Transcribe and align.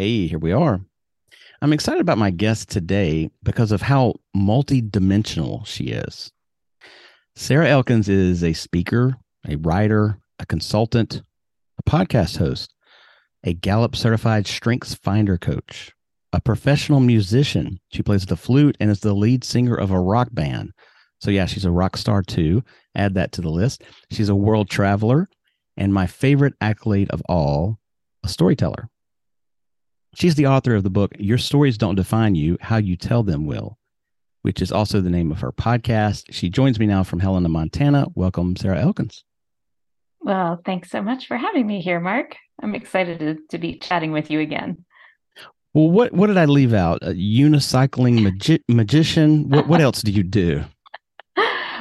Hey, 0.00 0.28
here 0.28 0.38
we 0.38 0.52
are. 0.52 0.80
I'm 1.60 1.72
excited 1.72 2.00
about 2.00 2.18
my 2.18 2.30
guest 2.30 2.68
today 2.68 3.30
because 3.42 3.72
of 3.72 3.82
how 3.82 4.14
multidimensional 4.36 5.66
she 5.66 5.86
is. 5.86 6.30
Sarah 7.34 7.66
Elkins 7.66 8.08
is 8.08 8.44
a 8.44 8.52
speaker, 8.52 9.16
a 9.48 9.56
writer, 9.56 10.20
a 10.38 10.46
consultant, 10.46 11.22
a 11.80 11.90
podcast 11.90 12.36
host, 12.36 12.72
a 13.42 13.54
Gallup 13.54 13.96
certified 13.96 14.46
strengths 14.46 14.94
finder 14.94 15.36
coach, 15.36 15.90
a 16.32 16.40
professional 16.40 17.00
musician. 17.00 17.80
She 17.88 18.04
plays 18.04 18.24
the 18.24 18.36
flute 18.36 18.76
and 18.78 18.92
is 18.92 19.00
the 19.00 19.14
lead 19.14 19.42
singer 19.42 19.74
of 19.74 19.90
a 19.90 19.98
rock 19.98 20.28
band. 20.30 20.70
So, 21.20 21.32
yeah, 21.32 21.46
she's 21.46 21.64
a 21.64 21.72
rock 21.72 21.96
star 21.96 22.22
too. 22.22 22.62
Add 22.94 23.14
that 23.14 23.32
to 23.32 23.40
the 23.40 23.50
list. 23.50 23.82
She's 24.12 24.28
a 24.28 24.36
world 24.36 24.70
traveler, 24.70 25.26
and 25.76 25.92
my 25.92 26.06
favorite 26.06 26.54
accolade 26.60 27.10
of 27.10 27.20
all, 27.28 27.80
a 28.22 28.28
storyteller. 28.28 28.88
She's 30.14 30.34
the 30.34 30.46
author 30.46 30.74
of 30.74 30.82
the 30.82 30.90
book, 30.90 31.12
Your 31.18 31.38
Stories 31.38 31.78
Don't 31.78 31.94
Define 31.94 32.34
You, 32.34 32.56
How 32.60 32.78
You 32.78 32.96
Tell 32.96 33.22
Them 33.22 33.46
Will, 33.46 33.78
which 34.42 34.62
is 34.62 34.72
also 34.72 35.00
the 35.00 35.10
name 35.10 35.30
of 35.30 35.40
her 35.40 35.52
podcast. 35.52 36.24
She 36.30 36.48
joins 36.48 36.78
me 36.78 36.86
now 36.86 37.04
from 37.04 37.20
Helena, 37.20 37.48
Montana. 37.48 38.06
Welcome, 38.14 38.56
Sarah 38.56 38.80
Elkins. 38.80 39.24
Well, 40.20 40.60
thanks 40.64 40.90
so 40.90 41.02
much 41.02 41.26
for 41.26 41.36
having 41.36 41.66
me 41.66 41.80
here, 41.80 42.00
Mark. 42.00 42.36
I'm 42.60 42.74
excited 42.74 43.20
to, 43.20 43.36
to 43.50 43.58
be 43.58 43.78
chatting 43.78 44.12
with 44.12 44.30
you 44.30 44.40
again. 44.40 44.84
Well, 45.74 45.90
what, 45.90 46.12
what 46.12 46.28
did 46.28 46.38
I 46.38 46.46
leave 46.46 46.74
out? 46.74 47.02
A 47.02 47.12
unicycling 47.12 48.22
magi- 48.22 48.64
magician? 48.68 49.48
What, 49.50 49.68
what 49.68 49.80
else 49.80 50.02
do 50.02 50.10
you 50.10 50.22
do? 50.22 50.64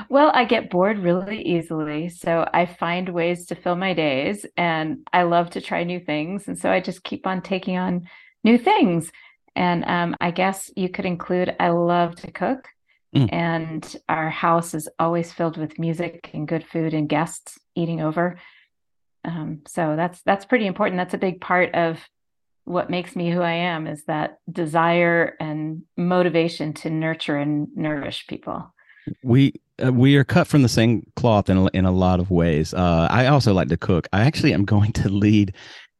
Well, 0.10 0.32
I 0.34 0.46
get 0.46 0.70
bored 0.70 1.00
really 1.00 1.42
easily. 1.42 2.10
So 2.10 2.48
I 2.54 2.66
find 2.66 3.10
ways 3.10 3.46
to 3.48 3.56
fill 3.56 3.76
my 3.76 3.94
days 3.94 4.46
and 4.56 5.08
I 5.12 5.24
love 5.24 5.50
to 5.52 5.62
try 5.62 5.84
new 5.84 6.00
things. 6.00 6.48
And 6.48 6.58
so 6.58 6.72
I 6.72 6.80
just 6.80 7.04
keep 7.04 7.28
on 7.28 7.42
taking 7.42 7.78
on 7.78 8.08
new 8.44 8.58
things. 8.58 9.12
And 9.56 9.84
um, 9.86 10.16
I 10.22 10.32
guess 10.32 10.70
you 10.76 10.90
could 10.90 11.06
include 11.06 11.56
I 11.60 11.70
love 11.70 12.16
to 12.18 12.32
cook. 12.32 12.68
Mm. 13.16 13.30
And 13.34 13.96
our 14.08 14.30
house 14.30 14.74
is 14.74 14.88
always 15.00 15.32
filled 15.32 15.58
with 15.58 15.80
music 15.80 16.30
and 16.34 16.48
good 16.48 16.66
food 16.66 16.94
and 16.94 17.10
guests 17.10 17.58
eating 17.76 18.02
over. 18.02 18.38
Um, 19.26 19.62
so 19.68 19.96
that's 19.96 20.22
that's 20.22 20.46
pretty 20.46 20.68
important. 20.68 20.98
That's 21.00 21.14
a 21.14 21.18
big 21.18 21.42
part 21.42 21.74
of 21.74 22.00
what 22.66 22.90
makes 22.90 23.16
me 23.16 23.32
who 23.32 23.42
I 23.42 23.54
am 23.54 23.88
is 23.88 24.04
that 24.06 24.40
desire 24.52 25.36
and 25.40 25.84
motivation 25.96 26.74
to 26.74 26.90
nurture 26.90 27.38
and 27.38 27.70
nourish 27.76 28.28
people. 28.28 28.74
We 29.24 29.54
uh, 29.84 29.94
we 29.94 30.16
are 30.16 30.24
cut 30.24 30.48
from 30.48 30.64
the 30.64 30.70
same 30.70 31.06
cloth 31.16 31.50
in 31.50 31.58
a, 31.58 31.66
in 31.68 31.86
a 31.86 31.92
lot 31.92 32.20
of 32.20 32.32
ways. 32.32 32.74
Uh, 32.74 33.08
I 33.10 33.28
also 33.28 33.54
like 33.54 33.70
to 33.70 33.78
cook. 33.78 34.08
I 34.14 34.22
actually 34.22 34.54
am 34.54 34.66
going 34.66 34.92
to 34.94 35.10
lead 35.10 35.54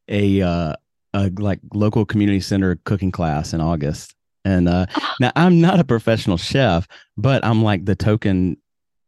a 0.08 0.42
uh, 0.42 0.74
a 1.14 1.30
like 1.38 1.60
local 1.72 2.04
community 2.04 2.40
center 2.40 2.76
cooking 2.84 3.12
class 3.12 3.52
in 3.52 3.60
August. 3.60 4.14
And 4.44 4.68
uh, 4.68 4.86
now 5.20 5.32
I'm 5.36 5.60
not 5.60 5.80
a 5.80 5.84
professional 5.84 6.36
chef, 6.36 6.86
but 7.16 7.44
I'm 7.44 7.62
like 7.62 7.84
the 7.84 7.96
token 7.96 8.56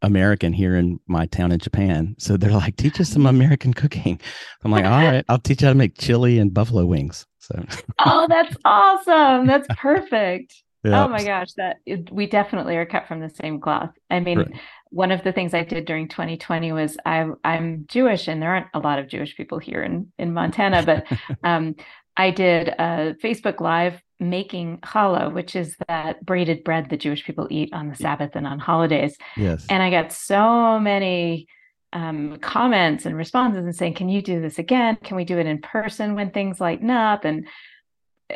American 0.02 0.52
here 0.52 0.76
in 0.76 0.98
my 1.06 1.26
town 1.26 1.52
in 1.52 1.58
Japan. 1.58 2.14
So 2.18 2.36
they're 2.36 2.50
like, 2.50 2.76
teach 2.76 3.00
us 3.00 3.10
some 3.10 3.26
American 3.26 3.74
cooking. 3.74 4.20
I'm 4.64 4.70
like, 4.70 4.84
all 4.84 4.90
right, 4.90 5.24
I'll 5.28 5.38
teach 5.38 5.60
you 5.60 5.66
how 5.66 5.72
to 5.72 5.78
make 5.78 5.98
chili 5.98 6.38
and 6.38 6.54
buffalo 6.54 6.86
wings. 6.86 7.26
So 7.38 7.62
Oh, 8.04 8.26
that's 8.28 8.56
awesome. 8.64 9.46
That's 9.46 9.66
perfect. 9.76 10.62
Yeah. 10.82 11.04
Oh 11.04 11.08
my 11.08 11.22
gosh, 11.22 11.52
that 11.54 11.76
it, 11.84 12.10
we 12.10 12.26
definitely 12.26 12.76
are 12.76 12.86
cut 12.86 13.06
from 13.06 13.20
the 13.20 13.28
same 13.28 13.60
cloth. 13.60 13.90
I 14.08 14.20
mean, 14.20 14.38
right. 14.38 14.60
one 14.88 15.12
of 15.12 15.22
the 15.22 15.32
things 15.32 15.52
I 15.52 15.62
did 15.62 15.84
during 15.84 16.08
2020 16.08 16.72
was 16.72 16.96
I 17.04 17.26
I'm 17.44 17.84
Jewish 17.86 18.28
and 18.28 18.40
there 18.40 18.54
aren't 18.54 18.68
a 18.72 18.78
lot 18.78 18.98
of 18.98 19.08
Jewish 19.08 19.36
people 19.36 19.58
here 19.58 19.82
in 19.82 20.10
in 20.18 20.32
Montana, 20.32 20.82
but 20.82 21.06
um, 21.44 21.74
I 22.16 22.30
did 22.30 22.68
a 22.68 23.14
Facebook 23.22 23.60
live 23.60 24.00
making 24.18 24.78
challah, 24.78 25.32
which 25.32 25.54
is 25.56 25.76
that 25.88 26.24
braided 26.24 26.64
bread 26.64 26.90
that 26.90 27.00
Jewish 27.00 27.24
people 27.24 27.46
eat 27.50 27.72
on 27.72 27.88
the 27.88 27.94
Sabbath 27.94 28.32
and 28.34 28.46
on 28.46 28.58
holidays. 28.58 29.16
Yes. 29.36 29.66
And 29.68 29.82
I 29.82 29.90
got 29.90 30.12
so 30.12 30.78
many 30.78 31.46
um, 31.92 32.38
comments 32.38 33.04
and 33.04 33.16
responses 33.16 33.64
and 33.64 33.74
saying, 33.74 33.94
"Can 33.94 34.08
you 34.08 34.22
do 34.22 34.40
this 34.40 34.58
again? 34.58 34.96
Can 35.02 35.16
we 35.16 35.24
do 35.24 35.38
it 35.38 35.46
in 35.46 35.60
person 35.60 36.14
when 36.14 36.30
things 36.30 36.60
lighten 36.60 36.90
up?" 36.90 37.24
And 37.24 37.46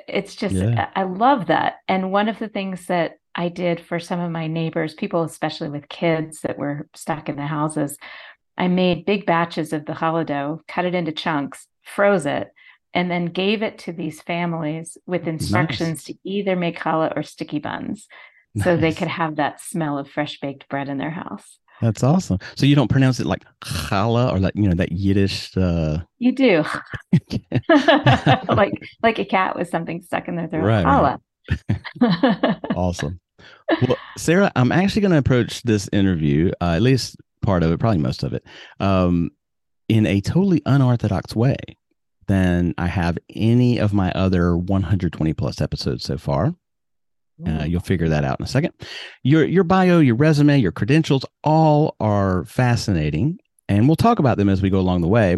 it's 0.09 0.35
just 0.37 0.55
yeah. 0.55 0.91
I 0.95 1.05
love 1.05 1.47
that. 1.47 1.77
And 1.89 2.13
one 2.13 2.29
of 2.29 2.39
the 2.39 2.49
things 2.49 2.87
that 2.87 3.19
I 3.35 3.49
did 3.49 3.81
for 3.81 3.99
some 3.99 4.21
of 4.21 4.31
my 4.31 4.47
neighbors, 4.47 4.95
people 4.95 5.23
especially 5.23 5.69
with 5.69 5.89
kids 5.89 6.41
that 6.43 6.59
were 6.59 6.89
stuck 6.95 7.29
in 7.29 7.37
the 7.37 7.47
houses, 7.47 7.99
I 8.57 8.69
made 8.69 9.07
big 9.07 9.27
batches 9.27 9.73
of 9.73 9.87
the 9.87 9.95
challah 9.95 10.27
dough, 10.27 10.63
cut 10.69 10.85
it 10.85 10.95
into 10.95 11.13
chunks, 11.13 11.67
froze 11.83 12.27
it, 12.27 12.53
and 12.93 13.11
then 13.11 13.27
gave 13.27 13.63
it 13.63 13.79
to 13.79 13.93
these 13.93 14.23
families 14.23 14.97
with 15.07 15.27
instructions 15.27 15.99
nice. 15.99 16.05
to 16.05 16.15
either 16.25 16.55
make 16.55 16.79
challah 16.79 17.17
or 17.17 17.23
sticky 17.23 17.59
buns 17.59 18.07
nice. 18.55 18.65
so 18.65 18.77
they 18.77 18.93
could 18.93 19.09
have 19.09 19.37
that 19.37 19.61
smell 19.61 19.99
of 19.99 20.09
fresh 20.09 20.39
baked 20.41 20.69
bread 20.69 20.89
in 20.89 20.99
their 20.99 21.11
house. 21.11 21.59
That's 21.85 22.03
awesome. 22.03 22.39
So 22.57 22.65
you 22.65 22.75
don't 22.75 22.89
pronounce 22.89 23.21
it 23.21 23.27
like 23.27 23.45
challah 23.63 24.33
or 24.33 24.39
like 24.39 24.55
you 24.57 24.67
know 24.67 24.75
that 24.75 24.93
Yiddish. 24.93 25.55
Uh... 25.55 25.99
You 26.19 26.33
do, 26.33 26.65
like 28.49 28.73
like 29.03 29.19
a 29.19 29.25
cat 29.27 29.55
with 29.55 29.69
something 29.69 30.01
stuck 30.01 30.27
in 30.27 30.37
their 30.37 30.49
throat. 30.49 30.65
Right. 30.65 31.19
Challah. 32.01 32.61
awesome. 32.75 33.21
Well, 33.87 33.99
Sarah, 34.17 34.51
I'm 34.57 34.73
actually 34.73 35.03
going 35.03 35.13
to 35.13 35.19
approach 35.19 35.63
this 35.63 35.91
interview, 35.93 36.53
uh, 36.63 36.73
at 36.77 36.81
least 36.81 37.17
part 37.43 37.63
of 37.63 37.71
it, 37.71 37.79
probably 37.79 37.99
most 37.99 38.23
of 38.23 38.33
it, 38.33 38.43
um, 38.81 39.31
in 39.91 40.07
a 40.07 40.23
totally 40.23 40.63
unorthodox 40.65 41.37
way 41.37 41.57
than 42.29 42.73
I 42.79 42.87
have 42.87 43.19
any 43.29 43.79
of 43.79 43.93
my 43.93 44.11
other 44.13 44.57
120 44.57 45.35
plus 45.35 45.61
episodes 45.61 46.05
so 46.05 46.17
far. 46.17 46.55
Uh, 47.47 47.65
you'll 47.65 47.81
figure 47.81 48.09
that 48.09 48.25
out 48.25 48.39
in 48.39 48.45
a 48.45 48.49
second. 48.49 48.73
Your 49.23 49.45
your 49.45 49.65
bio, 49.65 49.99
your 49.99 50.15
resume, 50.15 50.59
your 50.59 50.73
credentials, 50.73 51.25
all 51.43 51.97
are 51.99 52.45
fascinating, 52.45 53.39
and 53.69 53.89
we'll 53.89 53.97
talk 53.97 54.19
about 54.19 54.37
them 54.37 54.49
as 54.49 54.63
we 54.63 54.71
go 54.71 54.79
along 54.79 55.01
the 55.01 55.09
way. 55.09 55.37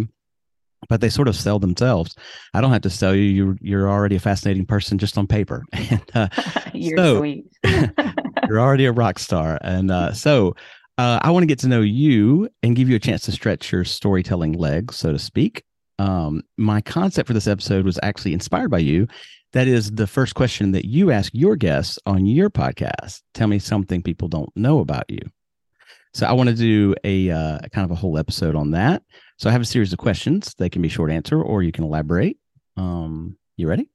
But 0.88 1.00
they 1.00 1.08
sort 1.08 1.26
of 1.26 1.34
sell 1.34 1.58
themselves. 1.58 2.14
I 2.52 2.60
don't 2.60 2.70
have 2.70 2.82
to 2.82 2.90
sell 2.90 3.14
you. 3.14 3.22
You're 3.22 3.56
you're 3.62 3.90
already 3.90 4.16
a 4.16 4.20
fascinating 4.20 4.66
person 4.66 4.98
just 4.98 5.16
on 5.16 5.26
paper. 5.26 5.64
And, 5.72 6.02
uh, 6.14 6.28
you're 6.74 6.98
so, 6.98 7.18
sweet. 7.18 7.46
you're 7.64 8.60
already 8.60 8.84
a 8.84 8.92
rock 8.92 9.18
star, 9.18 9.58
and 9.62 9.90
uh, 9.90 10.12
so 10.12 10.54
uh, 10.98 11.18
I 11.22 11.30
want 11.30 11.42
to 11.42 11.46
get 11.46 11.58
to 11.60 11.68
know 11.68 11.80
you 11.80 12.48
and 12.62 12.76
give 12.76 12.88
you 12.88 12.96
a 12.96 13.00
chance 13.00 13.22
to 13.22 13.32
stretch 13.32 13.72
your 13.72 13.84
storytelling 13.84 14.52
legs, 14.52 14.96
so 14.96 15.12
to 15.12 15.18
speak. 15.18 15.62
Um, 15.98 16.42
my 16.56 16.80
concept 16.80 17.26
for 17.26 17.32
this 17.32 17.46
episode 17.46 17.84
was 17.84 17.98
actually 18.02 18.34
inspired 18.34 18.70
by 18.70 18.78
you. 18.78 19.06
That 19.52 19.68
is 19.68 19.90
the 19.92 20.06
first 20.06 20.34
question 20.34 20.72
that 20.72 20.84
you 20.84 21.10
ask 21.10 21.32
your 21.34 21.56
guests 21.56 21.98
on 22.04 22.26
your 22.26 22.50
podcast. 22.50 23.22
Tell 23.34 23.48
me 23.48 23.58
something 23.58 24.02
people 24.02 24.28
don't 24.28 24.50
know 24.56 24.80
about 24.80 25.08
you. 25.08 25.20
So 26.14 26.26
I 26.26 26.32
want 26.32 26.48
to 26.48 26.54
do 26.54 26.94
a 27.04 27.30
uh, 27.30 27.58
kind 27.72 27.84
of 27.84 27.90
a 27.90 27.94
whole 27.94 28.18
episode 28.18 28.54
on 28.54 28.70
that. 28.72 29.02
So 29.38 29.48
I 29.48 29.52
have 29.52 29.60
a 29.60 29.66
series 29.66 29.92
of 29.92 29.98
questions. 29.98 30.54
They 30.56 30.70
can 30.70 30.82
be 30.82 30.88
short 30.88 31.10
answer 31.10 31.40
or 31.40 31.62
you 31.62 31.72
can 31.72 31.84
elaborate. 31.84 32.38
Um, 32.76 33.36
you 33.56 33.68
ready? 33.68 33.90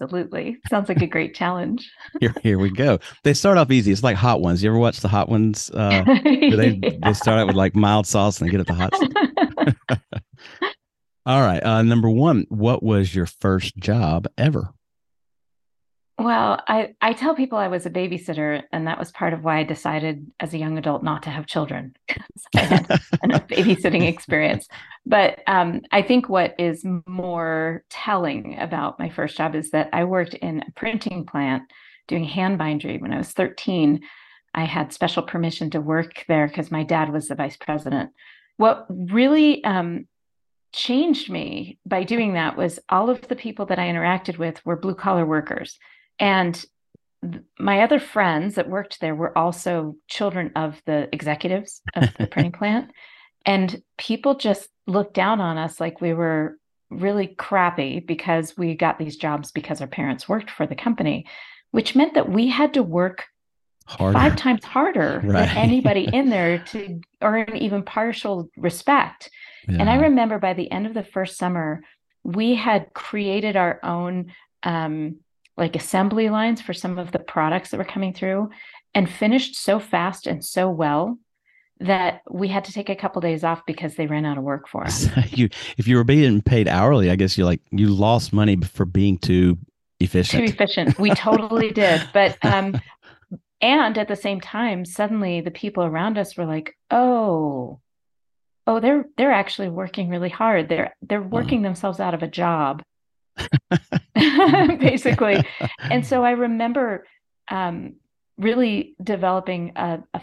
Absolutely. 0.00 0.58
Sounds 0.68 0.88
like 0.88 1.02
a 1.02 1.06
great 1.06 1.34
challenge. 1.34 1.90
here, 2.20 2.34
here 2.42 2.58
we 2.58 2.70
go. 2.70 2.98
They 3.24 3.34
start 3.34 3.58
off 3.58 3.70
easy. 3.70 3.90
It's 3.90 4.02
like 4.02 4.16
hot 4.16 4.40
ones. 4.40 4.62
You 4.62 4.70
ever 4.70 4.78
watch 4.78 5.00
the 5.00 5.08
hot 5.08 5.28
ones? 5.28 5.70
Uh, 5.70 6.04
they 6.24 6.78
yeah. 6.82 6.90
they 7.02 7.12
start 7.14 7.38
out 7.38 7.48
with 7.48 7.56
like 7.56 7.74
mild 7.74 8.06
sauce 8.06 8.40
and 8.40 8.48
they 8.48 8.52
get 8.52 8.60
at 8.60 8.66
the 8.66 8.74
hot. 8.74 8.92
All 11.28 11.42
right. 11.42 11.62
Uh, 11.62 11.82
number 11.82 12.08
one, 12.08 12.46
what 12.48 12.82
was 12.82 13.14
your 13.14 13.26
first 13.26 13.76
job 13.76 14.26
ever? 14.38 14.72
Well, 16.18 16.62
I, 16.66 16.94
I 17.02 17.12
tell 17.12 17.34
people 17.34 17.58
I 17.58 17.68
was 17.68 17.84
a 17.84 17.90
babysitter, 17.90 18.62
and 18.72 18.86
that 18.86 18.98
was 18.98 19.12
part 19.12 19.34
of 19.34 19.44
why 19.44 19.58
I 19.58 19.64
decided 19.64 20.32
as 20.40 20.54
a 20.54 20.58
young 20.58 20.78
adult 20.78 21.02
not 21.02 21.24
to 21.24 21.30
have 21.30 21.44
children. 21.44 21.94
I 22.56 22.60
had 22.60 23.00
enough 23.22 23.46
babysitting 23.46 24.08
experience. 24.08 24.68
But 25.04 25.40
um, 25.46 25.82
I 25.92 26.00
think 26.00 26.30
what 26.30 26.54
is 26.58 26.82
more 27.06 27.84
telling 27.90 28.58
about 28.58 28.98
my 28.98 29.10
first 29.10 29.36
job 29.36 29.54
is 29.54 29.70
that 29.72 29.90
I 29.92 30.04
worked 30.04 30.32
in 30.32 30.64
a 30.66 30.72
printing 30.76 31.26
plant 31.26 31.64
doing 32.06 32.24
hand 32.24 32.56
bindery 32.56 32.96
when 32.96 33.12
I 33.12 33.18
was 33.18 33.32
13. 33.32 34.00
I 34.54 34.64
had 34.64 34.94
special 34.94 35.24
permission 35.24 35.68
to 35.72 35.80
work 35.82 36.24
there 36.26 36.48
because 36.48 36.70
my 36.70 36.84
dad 36.84 37.12
was 37.12 37.28
the 37.28 37.34
vice 37.34 37.58
president. 37.58 38.12
What 38.56 38.86
really 38.88 39.62
um, 39.62 40.06
changed 40.72 41.30
me 41.30 41.78
by 41.86 42.04
doing 42.04 42.34
that 42.34 42.56
was 42.56 42.78
all 42.88 43.10
of 43.10 43.26
the 43.28 43.36
people 43.36 43.66
that 43.66 43.78
I 43.78 43.88
interacted 43.88 44.38
with 44.38 44.64
were 44.64 44.76
blue 44.76 44.94
collar 44.94 45.24
workers 45.24 45.78
and 46.18 46.64
my 47.58 47.82
other 47.82 47.98
friends 47.98 48.54
that 48.54 48.68
worked 48.68 49.00
there 49.00 49.14
were 49.14 49.36
also 49.36 49.96
children 50.08 50.52
of 50.54 50.80
the 50.86 51.08
executives 51.12 51.80
of 51.94 52.14
the 52.18 52.26
printing 52.30 52.52
plant. 52.52 52.90
And 53.44 53.82
people 53.96 54.36
just 54.36 54.68
looked 54.86 55.14
down 55.14 55.40
on 55.40 55.58
us 55.58 55.80
like 55.80 56.00
we 56.00 56.12
were 56.12 56.58
really 56.90 57.26
crappy 57.26 58.00
because 58.00 58.56
we 58.56 58.74
got 58.74 58.98
these 58.98 59.16
jobs 59.16 59.50
because 59.50 59.80
our 59.80 59.86
parents 59.86 60.28
worked 60.28 60.50
for 60.50 60.66
the 60.66 60.74
company, 60.74 61.26
which 61.70 61.96
meant 61.96 62.14
that 62.14 62.30
we 62.30 62.48
had 62.48 62.74
to 62.74 62.82
work 62.82 63.24
harder. 63.88 64.18
five 64.18 64.36
times 64.36 64.64
harder 64.64 65.20
right. 65.24 65.46
than 65.46 65.56
anybody 65.56 66.08
in 66.12 66.28
there 66.30 66.58
to 66.58 67.00
earn 67.22 67.56
even 67.56 67.82
partial 67.82 68.48
respect. 68.56 69.30
Yeah. 69.68 69.78
And 69.80 69.90
I 69.90 69.96
remember 69.96 70.38
by 70.38 70.54
the 70.54 70.70
end 70.70 70.86
of 70.86 70.94
the 70.94 71.02
first 71.02 71.36
summer, 71.36 71.82
we 72.24 72.54
had 72.54 72.92
created 72.94 73.56
our 73.56 73.80
own 73.82 74.32
um, 74.62 75.16
like 75.56 75.76
assembly 75.76 76.28
lines 76.28 76.60
for 76.60 76.72
some 76.72 76.98
of 76.98 77.12
the 77.12 77.18
products 77.18 77.70
that 77.70 77.78
were 77.78 77.84
coming 77.84 78.12
through 78.12 78.50
and 78.94 79.10
finished 79.10 79.56
so 79.56 79.78
fast 79.78 80.26
and 80.26 80.44
so 80.44 80.70
well 80.70 81.18
that 81.80 82.22
we 82.30 82.48
had 82.48 82.64
to 82.64 82.72
take 82.72 82.88
a 82.88 82.96
couple 82.96 83.20
days 83.20 83.44
off 83.44 83.64
because 83.66 83.94
they 83.94 84.06
ran 84.06 84.24
out 84.24 84.36
of 84.36 84.44
work 84.44 84.68
for 84.68 84.84
us. 84.84 85.06
you, 85.30 85.48
if 85.76 85.86
you 85.86 85.96
were 85.96 86.04
being 86.04 86.42
paid 86.42 86.68
hourly, 86.68 87.10
I 87.10 87.16
guess 87.16 87.38
you 87.38 87.44
like 87.44 87.60
you 87.70 87.88
lost 87.88 88.32
money 88.32 88.56
for 88.56 88.84
being 88.84 89.18
too 89.18 89.58
efficient. 90.00 90.46
Too 90.46 90.52
efficient. 90.52 90.98
We 90.98 91.10
totally 91.10 91.70
did. 91.70 92.02
But 92.12 92.36
um, 92.42 92.80
and 93.60 93.98
at 93.98 94.08
the 94.08 94.16
same 94.16 94.40
time, 94.40 94.84
suddenly 94.84 95.40
the 95.40 95.50
people 95.50 95.84
around 95.84 96.18
us 96.18 96.36
were 96.36 96.46
like, 96.46 96.76
"Oh, 96.90 97.80
oh, 98.66 98.80
they're 98.80 99.06
they're 99.16 99.32
actually 99.32 99.68
working 99.68 100.08
really 100.08 100.28
hard. 100.28 100.68
They're 100.68 100.94
they're 101.02 101.22
working 101.22 101.62
themselves 101.62 102.00
out 102.00 102.14
of 102.14 102.22
a 102.22 102.28
job 102.28 102.82
basically. 104.14 105.42
And 105.80 106.06
so 106.06 106.24
I 106.24 106.32
remember 106.32 107.06
um, 107.50 107.94
really 108.36 108.94
developing 109.02 109.72
a, 109.76 110.00
a, 110.14 110.20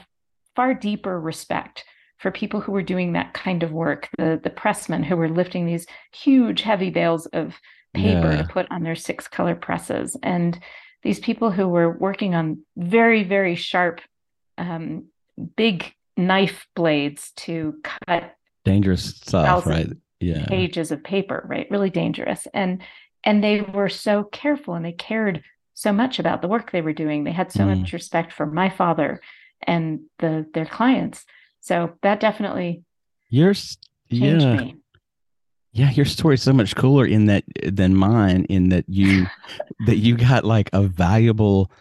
far 0.56 0.74
deeper 0.74 1.20
respect 1.20 1.84
for 2.18 2.32
people 2.32 2.62
who 2.62 2.72
were 2.72 2.82
doing 2.82 3.12
that 3.12 3.34
kind 3.34 3.62
of 3.62 3.74
work, 3.74 4.08
the 4.18 4.40
the 4.42 4.50
pressmen 4.50 5.04
who 5.04 5.18
were 5.18 5.28
lifting 5.28 5.66
these 5.66 5.86
huge, 6.14 6.62
heavy 6.62 6.90
bales 6.90 7.26
of 7.28 7.60
paper 7.94 8.32
yeah. 8.32 8.38
to 8.38 8.48
put 8.48 8.66
on 8.72 8.84
their 8.84 8.96
six 8.96 9.28
color 9.28 9.54
presses, 9.54 10.16
and 10.24 10.58
these 11.06 11.20
people 11.20 11.52
who 11.52 11.68
were 11.68 11.92
working 11.92 12.34
on 12.34 12.64
very, 12.76 13.24
very 13.24 13.56
sharp, 13.56 14.02
um, 14.58 15.06
big 15.56 15.94
knife 16.18 16.66
blades 16.76 17.32
to 17.36 17.76
cut 17.84 18.36
dangerous 18.64 19.06
stuff, 19.06 19.68
right? 19.68 19.88
Yeah, 20.20 20.48
pages 20.48 20.92
of 20.92 21.04
paper, 21.04 21.46
right? 21.48 21.68
Really 21.70 21.92
dangerous, 21.92 22.48
and 22.56 22.82
and 23.24 23.44
they 23.44 23.62
were 23.62 23.88
so 23.88 24.24
careful 24.24 24.74
and 24.74 24.84
they 24.84 24.94
cared 24.94 25.44
so 25.76 25.94
much 25.94 26.18
about 26.18 26.42
the 26.42 26.48
work 26.48 26.72
they 26.72 26.82
were 26.82 26.94
doing 26.94 27.24
they 27.24 27.32
had 27.32 27.52
so 27.52 27.64
mm. 27.64 27.78
much 27.78 27.92
respect 27.92 28.32
for 28.32 28.46
my 28.46 28.70
father 28.70 29.20
and 29.64 30.00
the 30.20 30.46
their 30.54 30.66
clients 30.66 31.26
so 31.60 31.92
that 32.02 32.22
definitely 32.22 32.84
yours 33.30 33.78
yeah 34.10 34.56
me. 34.56 34.76
Yeah 35.76 35.92
your 35.92 36.06
story's 36.06 36.42
so 36.42 36.52
much 36.52 36.76
cooler 36.76 37.06
in 37.06 37.28
that 37.28 37.44
than 37.64 37.96
mine 37.96 38.46
in 38.50 38.70
that 38.70 38.86
you 38.88 39.28
that 39.86 39.98
you 39.98 40.18
got 40.18 40.44
like 40.44 40.70
a 40.74 40.82
valuable 40.82 41.72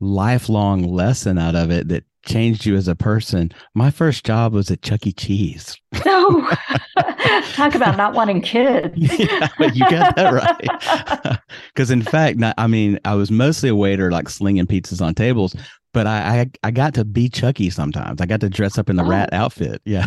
lifelong 0.00 0.82
lesson 0.82 1.38
out 1.38 1.54
of 1.54 1.70
it 1.70 1.88
that 1.88 2.04
changed 2.24 2.64
you 2.64 2.76
as 2.76 2.88
a 2.88 2.94
person. 2.94 3.52
My 3.74 3.90
first 3.90 4.24
job 4.24 4.52
was 4.52 4.70
at 4.70 4.82
Chuck 4.82 5.06
E. 5.06 5.12
Cheese. 5.12 5.76
No, 6.04 6.48
talk 7.52 7.74
about 7.74 7.96
not 7.96 8.14
wanting 8.14 8.40
kids. 8.40 8.94
yeah, 8.96 9.48
you 9.72 9.90
got 9.90 10.16
that 10.16 10.32
right. 10.32 11.38
Because 11.72 11.90
in 11.90 12.02
fact, 12.02 12.38
not, 12.38 12.54
I 12.58 12.66
mean, 12.66 12.98
I 13.04 13.14
was 13.14 13.30
mostly 13.30 13.68
a 13.68 13.74
waiter, 13.74 14.10
like 14.10 14.28
slinging 14.28 14.66
pizzas 14.66 15.04
on 15.04 15.14
tables. 15.14 15.54
But 15.92 16.06
I, 16.06 16.40
I, 16.40 16.50
I 16.64 16.70
got 16.70 16.94
to 16.94 17.04
be 17.04 17.28
Chucky 17.28 17.68
sometimes. 17.68 18.20
I 18.20 18.26
got 18.26 18.40
to 18.40 18.48
dress 18.48 18.78
up 18.78 18.88
in 18.88 18.96
the 18.96 19.04
oh. 19.04 19.08
rat 19.08 19.32
outfit. 19.32 19.82
Yeah. 19.84 20.06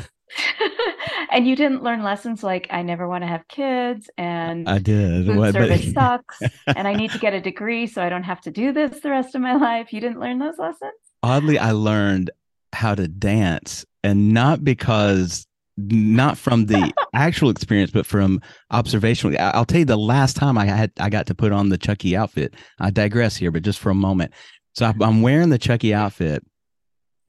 And 1.36 1.48
you 1.48 1.56
didn't 1.56 1.84
learn 1.84 2.02
lessons 2.02 2.44
like 2.44 2.68
I 2.72 2.82
never 2.82 3.08
want 3.08 3.24
to 3.24 3.28
have 3.28 3.48
kids 3.48 4.10
and 4.18 4.68
I 4.68 4.80
did. 4.80 5.28
Food 5.28 5.38
what, 5.38 5.54
service 5.54 5.86
but... 5.92 5.94
sucks 5.94 6.54
and 6.68 6.88
I 6.88 6.94
need 6.94 7.12
to 7.12 7.20
get 7.20 7.34
a 7.34 7.42
degree 7.42 7.86
so 7.86 8.02
I 8.02 8.10
don't 8.10 8.24
have 8.24 8.42
to 8.42 8.52
do 8.52 8.72
this 8.72 9.02
the 9.02 9.12
rest 9.12 9.36
of 9.36 9.42
my 9.42 9.56
life. 9.70 9.94
You 9.94 10.02
didn't 10.02 10.20
learn 10.20 10.40
those 10.40 10.58
lessons? 10.58 10.94
oddly, 11.26 11.58
I 11.58 11.72
learned 11.72 12.30
how 12.72 12.96
to 12.96 13.08
dance, 13.08 13.86
and 14.04 14.34
not 14.34 14.64
because 14.64 15.48
not 15.78 16.38
from 16.38 16.68
the 16.68 16.94
actual 17.14 17.50
experience, 17.50 17.92
but 17.92 18.06
from 18.06 18.40
observation. 18.71 19.36
I'll 19.40 19.66
tell 19.66 19.80
you 19.80 19.86
the 19.86 19.98
last 19.98 20.38
time 20.38 20.57
I 20.57 20.66
had 20.66 20.92
I 21.00 21.09
got 21.09 21.26
to 21.28 21.36
put 21.36 21.52
on 21.52 21.69
the 21.69 21.78
Chucky 21.78 22.16
outfit. 22.16 22.54
I 22.80 22.92
digress 22.92 23.36
here, 23.36 23.52
but 23.52 23.64
just 23.64 23.80
for 23.80 23.90
a 23.90 23.95
moment. 23.95 24.31
So 24.74 24.92
I'm 25.02 25.21
wearing 25.21 25.50
the 25.50 25.57
Chucky 25.57 25.94
outfit 25.94 26.44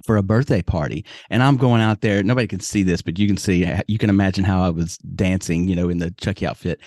for 0.06 0.16
a 0.16 0.22
birthday 0.22 0.62
party, 0.62 1.04
and 1.30 1.42
I'm 1.42 1.56
going 1.56 1.82
out 1.82 2.00
there. 2.00 2.22
Nobody 2.22 2.46
can 2.46 2.60
see 2.60 2.82
this, 2.82 3.02
but 3.02 3.18
you 3.18 3.26
can 3.26 3.36
see. 3.36 3.70
You 3.88 3.98
can 3.98 4.10
imagine 4.10 4.44
how 4.44 4.62
I 4.62 4.70
was 4.70 4.96
dancing, 4.98 5.68
you 5.68 5.76
know, 5.76 5.88
in 5.88 5.98
the 5.98 6.12
Chucky 6.12 6.46
outfit. 6.46 6.80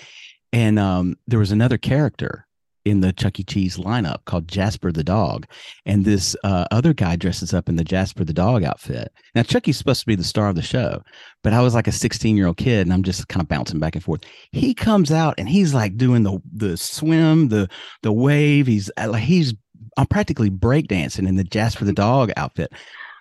And 0.52 0.78
um, 0.78 1.16
there 1.28 1.38
was 1.38 1.52
another 1.52 1.78
character 1.78 2.46
in 2.84 3.00
the 3.00 3.12
Chuck 3.12 3.38
E. 3.38 3.44
Cheese 3.44 3.76
lineup 3.76 4.24
called 4.24 4.48
Jasper 4.48 4.90
the 4.90 5.04
dog, 5.04 5.46
and 5.84 6.04
this 6.04 6.34
uh, 6.44 6.64
other 6.70 6.94
guy 6.94 7.16
dresses 7.16 7.52
up 7.52 7.68
in 7.68 7.76
the 7.76 7.84
Jasper 7.84 8.24
the 8.24 8.32
dog 8.32 8.64
outfit. 8.64 9.12
Now 9.34 9.42
Chucky's 9.42 9.76
supposed 9.76 10.00
to 10.00 10.06
be 10.06 10.14
the 10.14 10.24
star 10.24 10.48
of 10.48 10.56
the 10.56 10.62
show, 10.62 11.02
but 11.42 11.52
I 11.52 11.60
was 11.60 11.74
like 11.74 11.86
a 11.86 11.92
16 11.92 12.36
year 12.36 12.46
old 12.46 12.56
kid, 12.56 12.86
and 12.86 12.92
I'm 12.92 13.02
just 13.02 13.28
kind 13.28 13.42
of 13.42 13.48
bouncing 13.48 13.80
back 13.80 13.94
and 13.94 14.04
forth. 14.04 14.22
He 14.52 14.74
comes 14.74 15.12
out 15.12 15.34
and 15.38 15.48
he's 15.48 15.74
like 15.74 15.96
doing 15.96 16.22
the 16.22 16.40
the 16.52 16.76
swim, 16.76 17.48
the 17.48 17.68
the 18.02 18.12
wave. 18.12 18.66
He's 18.66 18.90
uh, 18.96 19.08
like 19.10 19.24
he's 19.24 19.54
I'm 19.96 20.06
practically 20.06 20.50
breakdancing 20.50 21.28
in 21.28 21.36
the 21.36 21.44
Jasper 21.44 21.84
the 21.84 21.92
dog 21.92 22.30
outfit, 22.36 22.72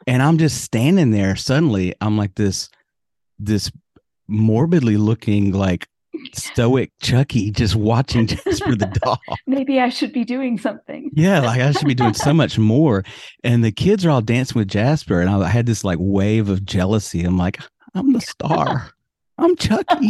and 0.08 0.22
I'm 0.22 0.38
just 0.38 0.62
standing 0.62 1.12
there. 1.12 1.36
Suddenly, 1.36 1.94
I'm 2.02 2.18
like 2.18 2.36
this 2.36 2.70
this 3.38 3.72
morbidly 4.28 4.98
looking 4.98 5.54
like 5.54 5.88
stoic 6.34 6.92
Chucky 7.02 7.52
just 7.52 7.76
watching 7.76 8.28
Jasper 8.28 8.76
the 8.76 9.00
dog. 9.04 9.20
Maybe 9.48 9.80
I 9.80 9.90
should 9.90 10.12
be 10.12 10.24
doing 10.26 10.58
something. 10.58 11.12
yeah, 11.14 11.40
like 11.42 11.62
I 11.62 11.72
should 11.72 11.88
be 11.88 11.96
doing 11.96 12.14
so 12.14 12.34
much 12.34 12.58
more. 12.58 13.04
And 13.44 13.64
the 13.64 13.72
kids 13.72 14.06
are 14.06 14.10
all 14.10 14.22
dancing 14.22 14.60
with 14.60 14.68
Jasper, 14.68 15.22
and 15.22 15.30
I 15.30 15.48
had 15.48 15.66
this 15.66 15.84
like 15.84 15.98
wave 16.00 16.50
of 16.50 16.66
jealousy. 16.66 17.24
I'm 17.24 17.38
like, 17.38 17.60
I'm 17.94 18.14
the 18.14 18.22
star. 18.22 18.92
I'm 19.38 19.56
Chucky. 19.56 20.10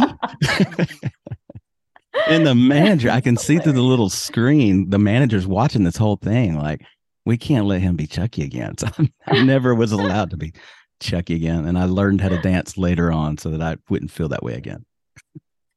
and 2.28 2.46
the 2.46 2.54
manager, 2.54 3.10
I 3.10 3.20
can 3.20 3.36
see 3.36 3.58
through 3.58 3.72
the 3.72 3.82
little 3.82 4.10
screen, 4.10 4.90
the 4.90 4.98
manager's 4.98 5.46
watching 5.46 5.84
this 5.84 5.96
whole 5.96 6.16
thing. 6.16 6.58
Like, 6.58 6.82
we 7.30 7.38
can't 7.38 7.66
let 7.66 7.80
him 7.80 7.94
be 7.94 8.08
Chucky 8.08 8.42
again. 8.42 8.74
So 8.80 8.88
I 9.24 9.44
never 9.44 9.72
was 9.72 9.92
allowed 9.92 10.30
to 10.30 10.36
be 10.36 10.52
Chucky 10.98 11.36
again. 11.36 11.64
And 11.64 11.78
I 11.78 11.84
learned 11.84 12.20
how 12.20 12.28
to 12.28 12.40
dance 12.40 12.76
later 12.76 13.12
on 13.12 13.38
so 13.38 13.50
that 13.50 13.62
I 13.62 13.76
wouldn't 13.88 14.10
feel 14.10 14.30
that 14.30 14.42
way 14.42 14.54
again. 14.54 14.84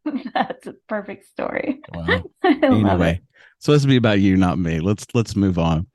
That's 0.34 0.66
a 0.66 0.74
perfect 0.90 1.28
story. 1.28 1.82
Wow. 1.94 2.24
anyway, 2.44 3.22
so 3.60 3.72
this 3.72 3.84
would 3.84 3.90
be 3.90 3.98
about 3.98 4.20
you, 4.20 4.36
not 4.36 4.58
me. 4.58 4.80
Let's 4.80 5.06
let's 5.14 5.36
move 5.36 5.60
on. 5.60 5.86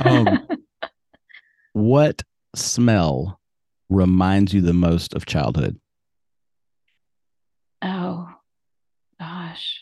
Um, 0.00 0.48
what 1.74 2.22
smell 2.56 3.38
reminds 3.88 4.52
you 4.52 4.62
the 4.62 4.72
most 4.72 5.14
of 5.14 5.26
childhood? 5.26 5.78
Oh 7.82 8.28
gosh. 9.20 9.80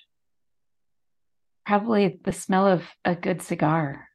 Probably 1.64 2.20
the 2.22 2.32
smell 2.32 2.66
of 2.66 2.82
a 3.06 3.14
good 3.14 3.40
cigar. 3.40 4.08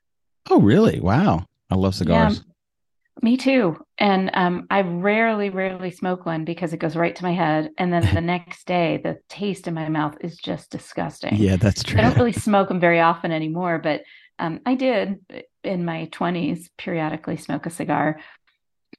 Oh, 0.49 0.61
really? 0.61 0.99
Wow. 0.99 1.45
I 1.69 1.75
love 1.75 1.95
cigars. 1.95 2.37
Yeah, 2.37 3.21
me 3.21 3.37
too. 3.37 3.77
And 3.97 4.29
um, 4.33 4.67
I 4.69 4.81
rarely, 4.81 5.49
rarely 5.49 5.91
smoke 5.91 6.25
one 6.25 6.45
because 6.45 6.73
it 6.73 6.79
goes 6.79 6.95
right 6.95 7.15
to 7.15 7.23
my 7.23 7.33
head. 7.33 7.71
And 7.77 7.91
then 7.91 8.13
the 8.13 8.21
next 8.35 8.65
day, 8.67 8.99
the 9.03 9.17
taste 9.29 9.67
in 9.67 9.73
my 9.73 9.89
mouth 9.89 10.15
is 10.21 10.37
just 10.37 10.69
disgusting. 10.69 11.35
Yeah, 11.35 11.57
that's 11.57 11.83
true. 11.83 11.99
I 11.99 12.03
don't 12.03 12.17
really 12.17 12.31
smoke 12.47 12.69
them 12.69 12.79
very 12.79 12.99
often 12.99 13.31
anymore, 13.31 13.79
but 13.79 14.01
um, 14.39 14.59
I 14.65 14.75
did 14.75 15.19
in 15.63 15.83
my 15.83 16.09
20s 16.11 16.69
periodically 16.77 17.37
smoke 17.37 17.65
a 17.65 17.71
cigar. 17.71 18.19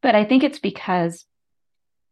But 0.03 0.15
I 0.15 0.25
think 0.25 0.43
it's 0.43 0.59
because 0.59 1.25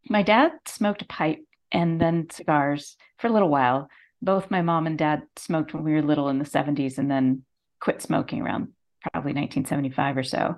my 0.08 0.22
dad 0.22 0.52
smoked 0.66 1.02
a 1.02 1.06
pipe 1.06 1.40
and 1.72 2.00
then 2.00 2.28
cigars 2.30 2.96
for 3.18 3.26
a 3.26 3.32
little 3.32 3.48
while. 3.48 3.88
Both 4.22 4.50
my 4.50 4.62
mom 4.62 4.86
and 4.86 4.96
dad 4.96 5.22
smoked 5.36 5.74
when 5.74 5.82
we 5.82 5.92
were 5.92 6.02
little 6.02 6.28
in 6.28 6.38
the 6.38 6.44
70s 6.44 6.98
and 6.98 7.10
then 7.10 7.42
quit 7.80 8.00
smoking 8.00 8.40
around 8.40 8.68
probably 9.12 9.32
1975 9.32 10.16
or 10.16 10.22
so 10.22 10.56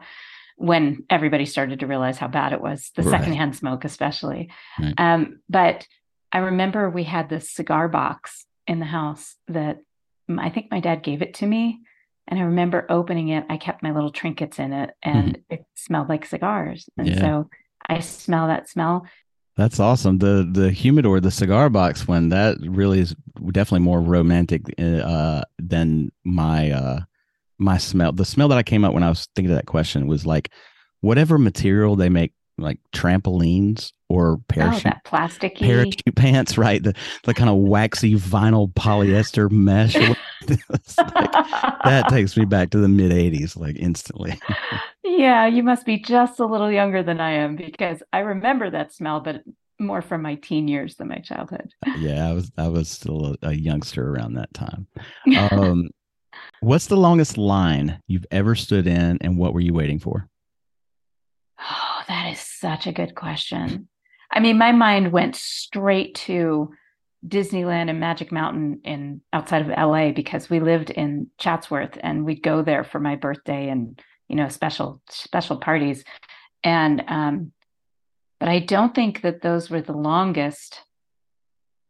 when 0.57 1.05
everybody 1.09 1.47
started 1.47 1.81
to 1.81 1.87
realize 1.87 2.19
how 2.19 2.27
bad 2.27 2.53
it 2.53 2.61
was, 2.61 2.91
the 2.97 3.03
right. 3.03 3.13
secondhand 3.13 3.55
smoke, 3.55 3.85
especially. 3.85 4.51
Right. 4.79 4.95
Um, 4.99 5.41
but 5.49 5.87
I 6.33 6.39
remember 6.39 6.91
we 6.91 7.05
had 7.05 7.29
this 7.29 7.51
cigar 7.51 7.89
box 7.89 8.45
in 8.67 8.81
the 8.81 8.87
house 8.87 9.37
that 9.47 9.79
I 10.29 10.51
think 10.51 10.71
my 10.71 10.81
dad 10.81 11.03
gave 11.03 11.23
it 11.23 11.35
to 11.35 11.47
me. 11.47 11.81
And 12.27 12.39
I 12.39 12.43
remember 12.43 12.87
opening 12.91 13.29
it. 13.29 13.47
I 13.49 13.57
kept 13.57 13.83
my 13.83 13.93
little 13.93 14.11
trinkets 14.11 14.59
in 14.59 14.73
it 14.73 14.91
and 15.03 15.35
mm-hmm. 15.35 15.55
it 15.55 15.65
smelled 15.77 16.09
like 16.09 16.27
cigars. 16.27 16.89
And 16.99 17.09
yeah. 17.09 17.21
so 17.21 17.51
I 17.89 18.01
smell 18.01 18.49
that 18.49 18.69
smell. 18.69 19.07
That's 19.57 19.81
awesome. 19.81 20.19
The 20.19 20.49
the 20.51 20.71
humidor, 20.71 21.21
the 21.21 21.31
cigar 21.31 21.69
box 21.71 22.07
one, 22.07 22.29
that 22.29 22.59
really 22.61 23.01
is 23.01 23.17
definitely 23.51 23.85
more 23.85 24.01
romantic 24.01 24.63
uh, 24.79 25.43
than 25.59 26.13
my 26.25 26.71
uh, 26.71 27.01
my 27.59 27.79
smell. 27.79 28.13
The 28.13 28.25
smell 28.25 28.49
that 28.49 28.59
I 28.59 28.63
came 28.63 28.85
up 28.85 28.95
when 28.95 29.03
I 29.03 29.09
was 29.09 29.29
thinking 29.35 29.51
of 29.51 29.57
that 29.57 29.67
question 29.67 30.07
was 30.07 30.25
like 30.25 30.51
whatever 31.01 31.39
material 31.39 31.97
they 31.97 32.09
make 32.09 32.33
like 32.59 32.79
trampolines 32.93 33.93
or 34.09 34.39
parachute 34.49 34.87
oh, 34.87 34.91
that 34.91 35.05
plasticky 35.05 35.61
parachute 35.61 36.15
pants, 36.17 36.59
right? 36.59 36.83
The 36.83 36.95
the 37.25 37.35
kind 37.35 37.51
of 37.51 37.57
waxy 37.57 38.15
vinyl 38.15 38.73
polyester 38.73 39.51
mesh. 39.51 39.95
like, 39.97 40.17
that 40.99 42.07
takes 42.09 42.37
me 42.37 42.45
back 42.45 42.71
to 42.71 42.79
the 42.79 42.89
mid 42.89 43.13
'80s, 43.13 43.57
like 43.57 43.77
instantly. 43.77 44.39
yeah, 45.05 45.47
you 45.47 45.63
must 45.63 45.87
be 45.87 45.99
just 45.99 46.41
a 46.41 46.47
little 46.47 46.71
younger 46.71 47.03
than 47.03 47.21
I 47.21 47.33
am 47.33 47.57
because 47.57 48.03
I 48.13 48.21
remember 48.21 48.71
that 48.71 48.93
smell, 48.93 49.21
but 49.21 49.43
more 49.79 50.03
from 50.03 50.23
my 50.23 50.35
teen 50.35 50.67
years 50.67 50.97
than 50.97 51.09
my 51.09 51.19
childhood. 51.19 51.73
yeah, 51.99 52.29
I 52.29 52.33
was 52.33 52.51
I 52.59 52.69
was 52.69 52.89
still 52.89 53.37
a, 53.43 53.49
a 53.49 53.53
youngster 53.53 54.11
around 54.11 54.35
that 54.35 54.53
time. 54.55 54.87
Um, 55.51 55.91
What's 56.61 56.87
the 56.87 56.97
longest 56.97 57.39
line 57.39 58.01
you've 58.07 58.27
ever 58.31 58.55
stood 58.55 58.87
in, 58.87 59.19
and 59.21 59.39
what 59.39 59.55
were 59.55 59.61
you 59.61 59.75
waiting 59.75 59.99
for? 59.99 60.29
Oh, 61.61 62.03
that 62.09 62.33
is 62.33 62.41
such 62.41 62.87
a 62.87 62.93
good 62.93 63.15
question. 63.15 63.89
I 64.31 64.41
mean, 64.41 64.59
my 64.59 64.73
mind 64.73 65.13
went 65.13 65.37
straight 65.37 66.15
to 66.17 66.71
Disneyland 67.27 67.91
and 67.91 68.01
Magic 68.01 68.31
Mountain 68.31 68.81
in 68.85 69.21
outside 69.33 69.63
of 69.63 69.69
LA 69.69 70.13
because 70.13 70.49
we 70.49 70.61
lived 70.61 70.91
in 70.91 71.29
Chatsworth 71.39 71.99
and 72.01 72.25
we'd 72.25 72.43
go 72.43 72.63
there 72.63 72.85
for 72.85 73.01
my 73.01 73.17
birthday 73.17 73.69
and 73.69 74.01
you 74.29 74.37
know 74.37 74.49
special 74.49 75.03
special 75.09 75.57
parties. 75.57 76.05
And 76.63 77.03
um, 77.09 77.53
but 78.39 78.49
I 78.49 78.61
don't 78.61 78.95
think 78.95 79.23
that 79.23 79.43
those 79.43 79.71
were 79.71 79.81
the 79.81 79.93
longest. 79.93 80.83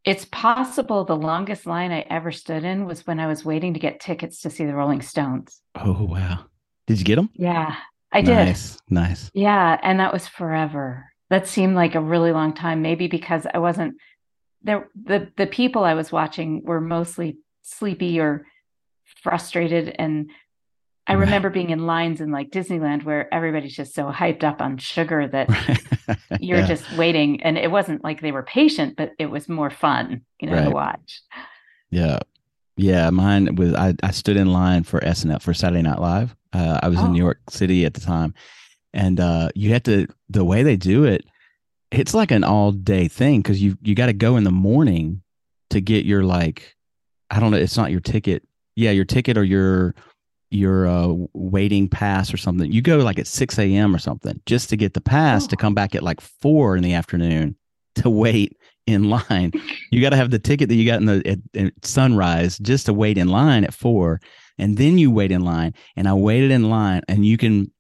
It's 0.09 0.25
possible 0.25 1.05
the 1.05 1.15
longest 1.15 1.67
line 1.67 1.93
I 1.93 2.01
ever 2.09 2.33
stood 2.33 2.65
in 2.65 2.87
was 2.87 3.07
when 3.07 3.21
I 3.21 3.27
was 3.27 3.45
waiting 3.45 3.75
to 3.75 3.81
get 3.81 4.01
tickets 4.01 4.41
to 4.41 4.49
see 4.49 4.65
the 4.65 4.75
Rolling 4.75 5.03
Stones. 5.03 5.61
Oh, 5.75 6.03
wow. 6.03 6.47
Did 6.87 6.99
you 6.99 7.05
get 7.05 7.17
them? 7.17 7.29
Yeah, 7.35 7.77
I 8.11 8.23
did. 8.23 8.35
Nice. 8.35 8.79
Nice. 8.89 9.31
Yeah. 9.35 9.79
And 9.83 10.01
that 10.01 10.15
was 10.15 10.27
forever. 10.27 11.13
That 11.29 11.47
seemed 11.47 11.77
like 11.77 11.95
a 11.95 12.01
really 12.01 12.33
long 12.33 12.55
time, 12.55 12.81
maybe 12.81 13.07
because 13.07 13.47
I 13.53 13.59
wasn't 13.59 13.97
there. 14.63 14.89
The, 15.05 15.31
the 15.37 15.47
people 15.47 15.85
I 15.85 15.93
was 15.93 16.11
watching 16.11 16.63
were 16.65 16.81
mostly 16.81 17.37
sleepy 17.61 18.19
or 18.19 18.47
frustrated 19.23 19.95
and 19.99 20.31
I 21.09 21.15
right. 21.15 21.21
remember 21.21 21.49
being 21.49 21.71
in 21.71 21.87
lines 21.87 22.21
in 22.21 22.31
like 22.31 22.51
Disneyland 22.51 23.03
where 23.03 23.33
everybody's 23.33 23.75
just 23.75 23.95
so 23.95 24.13
hyped 24.13 24.45
up 24.45 24.61
on 24.61 24.77
sugar 24.77 25.27
that 25.27 25.49
you're 26.41 26.59
yeah. 26.59 26.67
just 26.67 26.93
waiting. 26.99 27.43
And 27.43 27.57
it 27.57 27.71
wasn't 27.71 28.05
like 28.05 28.21
they 28.21 28.31
were 28.31 28.43
patient, 28.43 28.95
but 28.95 29.13
it 29.19 29.27
was 29.27 29.49
more 29.49 29.71
fun, 29.71 30.21
you 30.39 30.51
know, 30.51 30.57
right. 30.57 30.65
to 30.65 30.71
watch. 30.71 31.23
Yeah. 31.91 32.19
Yeah. 32.77 33.09
Mine 33.09 33.55
was, 33.55 33.73
I, 33.75 33.95
I 34.03 34.11
stood 34.11 34.37
in 34.37 34.53
line 34.53 34.85
for 34.85 35.01
SNL 35.01 35.41
for 35.41 35.55
Saturday 35.55 35.81
Night 35.81 35.99
Live. 35.99 36.37
Uh, 36.53 36.79
I 36.83 36.89
was 36.89 36.99
oh. 36.99 37.07
in 37.07 37.13
New. 37.13 37.19
York 37.19 37.41
City 37.49 37.87
at 37.87 37.95
the 37.95 38.01
time. 38.01 38.35
And 38.93 39.19
uh, 39.19 39.49
you 39.55 39.71
had 39.71 39.87
to, 39.87 40.09
the 40.29 40.45
way 40.45 40.63
they 40.63 40.77
do 40.77 41.05
it, 41.05 41.25
it's 41.91 42.13
like 42.13 42.31
an 42.31 42.45
all 42.45 42.71
day 42.71 43.09
thing 43.09 43.41
because 43.41 43.63
you, 43.63 43.79
you 43.81 43.95
got 43.95 44.07
to 44.07 44.13
go 44.13 44.37
in 44.37 44.45
the 44.45 44.51
morning 44.51 45.23
to 45.71 45.81
get 45.81 46.05
your 46.05 46.23
like, 46.23 46.77
I 47.31 47.41
don't 47.41 47.51
know, 47.51 47.57
it's 47.57 47.79
not 47.79 47.91
your 47.91 48.01
ticket. 48.01 48.47
Yeah, 48.77 48.91
your 48.91 49.07
ticket 49.07 49.39
or 49.39 49.43
your 49.43 49.95
your 50.51 50.87
uh, 50.87 51.13
waiting 51.35 51.89
pass 51.89 52.33
or 52.33 52.37
something, 52.37 52.71
you 52.73 52.83
go 52.83 52.99
like 52.99 53.19
at 53.19 53.27
6 53.27 53.59
a.m. 53.59 53.95
or 53.95 53.99
something 53.99 54.41
just 54.47 54.71
to 54.71 54.77
get 54.77 54.95
the 54.95 55.01
pass 55.01 55.45
oh. 55.45 55.49
to 55.49 55.57
come 55.57 55.75
back 55.75 55.95
at 55.95 56.03
like 56.03 56.21
four 56.21 56.77
in 56.77 56.83
the 56.83 56.95
afternoon 56.95 57.57
to 57.97 58.11
wait 58.11 58.57
in 58.87 59.11
line. 59.11 59.53
You 59.91 60.03
got 60.03 60.11
to 60.11 60.17
have 60.17 60.31
the 60.31 60.39
ticket 60.39 60.69
that 60.69 60.75
you 60.75 60.85
got 60.85 61.01
in 61.01 61.07
the 61.07 61.27
at, 61.27 61.39
at 61.59 61.73
sunrise 61.83 62.59
just 62.59 62.85
to 62.87 62.93
wait 62.93 63.17
in 63.17 63.29
line 63.29 63.65
at 63.65 63.73
four, 63.73 64.21
and 64.59 64.77
then 64.77 64.99
you 64.99 65.11
wait 65.11 65.33
in 65.33 65.47
line. 65.47 65.73
And 65.97 66.07
I 66.07 66.13
waited 66.13 66.51
in 66.51 66.69
line, 66.69 67.01
and 67.09 67.25
you 67.25 67.39
can 67.39 67.73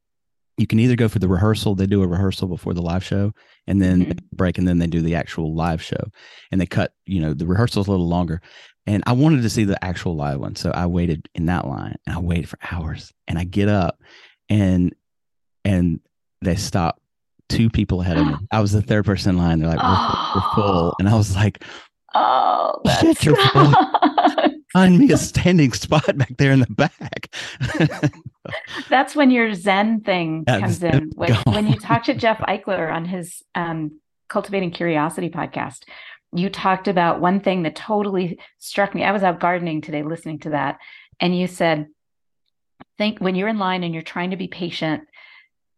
you 0.56 0.66
can 0.66 0.80
either 0.80 0.96
go 0.96 1.06
for 1.06 1.18
the 1.18 1.28
rehearsal. 1.28 1.74
They 1.74 1.86
do 1.86 2.02
a 2.02 2.08
rehearsal 2.08 2.48
before 2.48 2.72
the 2.72 2.80
live 2.80 3.04
show, 3.04 3.34
and 3.66 3.82
then 3.82 4.06
mm-hmm. 4.06 4.18
break, 4.32 4.56
and 4.56 4.66
then 4.66 4.78
they 4.78 4.86
do 4.86 5.02
the 5.02 5.16
actual 5.16 5.54
live 5.54 5.82
show, 5.82 6.02
and 6.50 6.58
they 6.58 6.64
cut. 6.64 6.94
You 7.04 7.20
know, 7.20 7.34
the 7.34 7.46
rehearsal's 7.46 7.88
a 7.88 7.90
little 7.90 8.08
longer, 8.08 8.40
and 8.88 9.02
I 9.06 9.12
wanted 9.12 9.42
to 9.42 9.50
see 9.50 9.64
the 9.64 9.82
actual 9.84 10.16
live 10.16 10.40
one. 10.40 10.56
So 10.56 10.70
I 10.70 10.86
waited 10.86 11.28
in 11.34 11.46
that 11.46 11.66
line 11.66 11.96
and 12.06 12.16
I 12.16 12.18
waited 12.20 12.48
for 12.48 12.58
hours 12.72 13.12
and 13.28 13.38
I 13.38 13.44
get 13.44 13.68
up 13.68 14.00
and 14.48 14.94
and 15.64 16.00
they 16.40 16.56
stop 16.56 17.00
two 17.50 17.68
people 17.68 18.00
ahead 18.00 18.16
of 18.16 18.26
me. 18.26 18.34
I 18.50 18.60
was 18.60 18.72
the 18.72 18.80
third 18.80 19.04
person 19.04 19.30
in 19.30 19.38
line. 19.38 19.58
They're 19.58 19.68
like, 19.68 19.82
we're, 19.82 20.34
we're 20.34 20.54
full. 20.54 20.96
And 20.98 21.08
I 21.08 21.14
was 21.14 21.36
like, 21.36 21.62
Oh, 22.14 22.80
shit, 23.00 23.24
you're 23.24 23.36
full. 23.52 23.72
Find 24.72 24.98
me 24.98 25.12
a 25.12 25.18
standing 25.18 25.72
spot 25.72 26.16
back 26.16 26.36
there 26.38 26.52
in 26.52 26.60
the 26.60 26.66
back. 26.66 27.34
that's 28.88 29.14
when 29.14 29.30
your 29.30 29.54
Zen 29.54 30.00
thing 30.00 30.44
comes 30.46 30.82
in. 30.82 31.10
When, 31.14 31.34
when, 31.44 31.66
you 31.66 31.78
talk 31.78 32.04
to 32.04 32.14
Jeff 32.14 32.38
Eichler 32.38 32.92
on 32.92 33.04
his 33.04 33.42
um, 33.54 34.00
Cultivating 34.28 34.70
Curiosity 34.70 35.28
podcast, 35.28 35.84
you 36.32 36.50
talked 36.50 36.88
about 36.88 37.20
one 37.20 37.40
thing 37.40 37.62
that 37.62 37.76
totally 37.76 38.38
struck 38.58 38.94
me. 38.94 39.04
I 39.04 39.12
was 39.12 39.22
out 39.22 39.40
gardening 39.40 39.80
today 39.80 40.02
listening 40.02 40.40
to 40.40 40.50
that. 40.50 40.78
And 41.20 41.36
you 41.36 41.46
said, 41.46 41.86
think 42.96 43.18
when 43.18 43.34
you're 43.34 43.48
in 43.48 43.58
line 43.58 43.82
and 43.82 43.94
you're 43.94 44.02
trying 44.02 44.30
to 44.30 44.36
be 44.36 44.48
patient, 44.48 45.04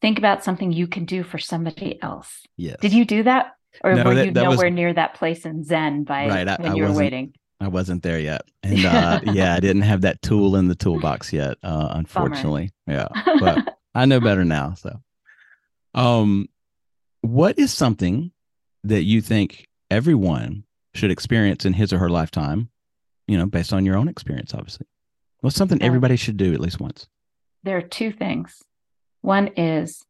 think 0.01 0.19
about 0.19 0.45
something 0.45 0.73
you 0.73 0.87
can 0.87 1.05
do 1.05 1.23
for 1.23 1.39
somebody 1.39 2.03
else. 2.03 2.43
Yes. 2.57 2.77
Did 2.81 2.93
you 2.93 3.05
do 3.05 3.23
that? 3.23 3.53
Or 3.85 3.95
no, 3.95 4.05
were 4.05 4.15
that, 4.15 4.27
you 4.27 4.33
that 4.33 4.43
nowhere 4.43 4.69
was, 4.69 4.75
near 4.75 4.93
that 4.93 5.15
place 5.15 5.47
in 5.47 5.63
Zen 5.63 6.03
by 6.05 6.29
right, 6.29 6.49
I, 6.49 6.57
when 6.57 6.73
I 6.73 6.75
you 6.75 6.85
were 6.85 6.93
waiting? 6.93 7.35
I 7.61 7.69
wasn't 7.69 8.03
there 8.03 8.19
yet. 8.19 8.43
And 8.63 8.85
uh, 8.85 9.21
yeah, 9.33 9.55
I 9.55 9.61
didn't 9.61 9.83
have 9.83 10.03
that 10.03 10.21
tool 10.23 10.57
in 10.57 10.69
the 10.69 10.75
toolbox 10.75 11.33
yet, 11.33 11.57
uh, 11.63 11.89
unfortunately. 11.93 12.71
Bummer. 12.87 13.09
Yeah. 13.15 13.37
But 13.41 13.79
I 13.95 14.05
know 14.07 14.21
better 14.21 14.45
now. 14.45 14.75
So 14.75 15.01
um 15.95 16.49
what 17.23 17.59
is 17.59 17.73
something 17.73 18.33
that 18.85 19.03
you 19.03 19.21
think 19.21 19.67
everyone 19.91 20.65
should 20.95 21.11
experience 21.11 21.65
in 21.65 21.73
his 21.73 21.93
or 21.93 21.99
her 21.99 22.09
lifetime, 22.09 22.71
you 23.27 23.37
know, 23.37 23.47
based 23.47 23.73
on 23.73 23.85
your 23.85 23.97
own 23.97 24.09
experience, 24.09 24.55
obviously. 24.55 24.87
Well, 25.43 25.51
something 25.51 25.83
everybody 25.83 26.17
should 26.17 26.37
do 26.37 26.53
at 26.53 26.61
least 26.61 26.81
once? 26.81 27.09
There 27.63 27.77
are 27.77 27.83
two 27.83 28.13
things. 28.13 28.63
One 29.23 29.49
is 29.49 30.05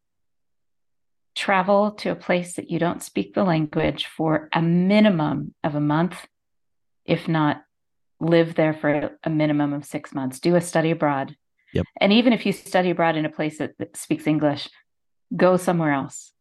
travel 1.34 1.92
to 1.92 2.10
a 2.10 2.16
place 2.16 2.54
that 2.54 2.70
you 2.70 2.78
don't 2.78 3.02
speak 3.02 3.34
the 3.34 3.44
language 3.44 4.06
for 4.06 4.48
a 4.52 4.60
minimum 4.60 5.54
of 5.62 5.74
a 5.74 5.80
month, 5.80 6.26
if 7.04 7.28
not 7.28 7.62
live 8.20 8.54
there 8.54 8.74
for 8.74 9.16
a 9.24 9.30
minimum 9.30 9.72
of 9.72 9.84
six 9.84 10.12
months. 10.12 10.40
Do 10.40 10.56
a 10.56 10.60
study 10.60 10.90
abroad. 10.90 11.36
Yep. 11.72 11.86
And 12.00 12.12
even 12.12 12.32
if 12.32 12.44
you 12.44 12.52
study 12.52 12.90
abroad 12.90 13.16
in 13.16 13.24
a 13.24 13.30
place 13.30 13.58
that, 13.58 13.78
that 13.78 13.96
speaks 13.96 14.26
English, 14.26 14.68
go 15.34 15.56
somewhere 15.56 15.92
else. 15.92 16.32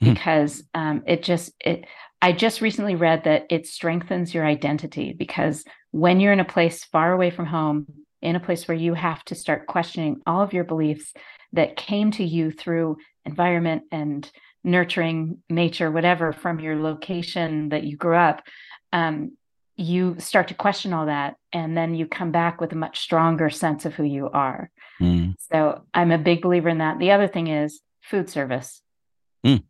Because 0.00 0.62
um, 0.74 1.02
it 1.06 1.22
just 1.22 1.52
it 1.60 1.84
I 2.22 2.32
just 2.32 2.60
recently 2.60 2.94
read 2.94 3.24
that 3.24 3.46
it 3.50 3.66
strengthens 3.66 4.34
your 4.34 4.46
identity 4.46 5.12
because 5.12 5.64
when 5.90 6.20
you're 6.20 6.32
in 6.32 6.40
a 6.40 6.44
place 6.44 6.84
far 6.84 7.12
away 7.12 7.30
from 7.30 7.46
home, 7.46 7.86
in 8.22 8.36
a 8.36 8.40
place 8.40 8.66
where 8.66 8.76
you 8.76 8.94
have 8.94 9.24
to 9.26 9.34
start 9.34 9.66
questioning 9.66 10.20
all 10.26 10.42
of 10.42 10.52
your 10.52 10.64
beliefs 10.64 11.12
that 11.52 11.76
came 11.76 12.10
to 12.12 12.24
you 12.24 12.50
through 12.50 12.96
environment 13.24 13.82
and 13.92 14.30
nurturing 14.64 15.42
nature, 15.48 15.90
whatever, 15.90 16.32
from 16.32 16.58
your 16.58 16.76
location 16.76 17.68
that 17.68 17.84
you 17.84 17.96
grew 17.96 18.16
up, 18.16 18.42
um, 18.92 19.32
you 19.76 20.16
start 20.18 20.48
to 20.48 20.54
question 20.54 20.92
all 20.92 21.06
that 21.06 21.36
and 21.52 21.76
then 21.76 21.94
you 21.94 22.06
come 22.06 22.32
back 22.32 22.60
with 22.60 22.72
a 22.72 22.76
much 22.76 22.98
stronger 22.98 23.50
sense 23.50 23.84
of 23.84 23.94
who 23.94 24.04
you 24.04 24.28
are 24.30 24.70
mm. 25.00 25.34
so 25.50 25.82
i'm 25.92 26.10
a 26.10 26.18
big 26.18 26.40
believer 26.40 26.70
in 26.70 26.78
that 26.78 26.98
the 26.98 27.12
other 27.12 27.28
thing 27.28 27.46
is 27.46 27.80
food 28.02 28.30
service 28.30 28.80
mm. 29.44 29.62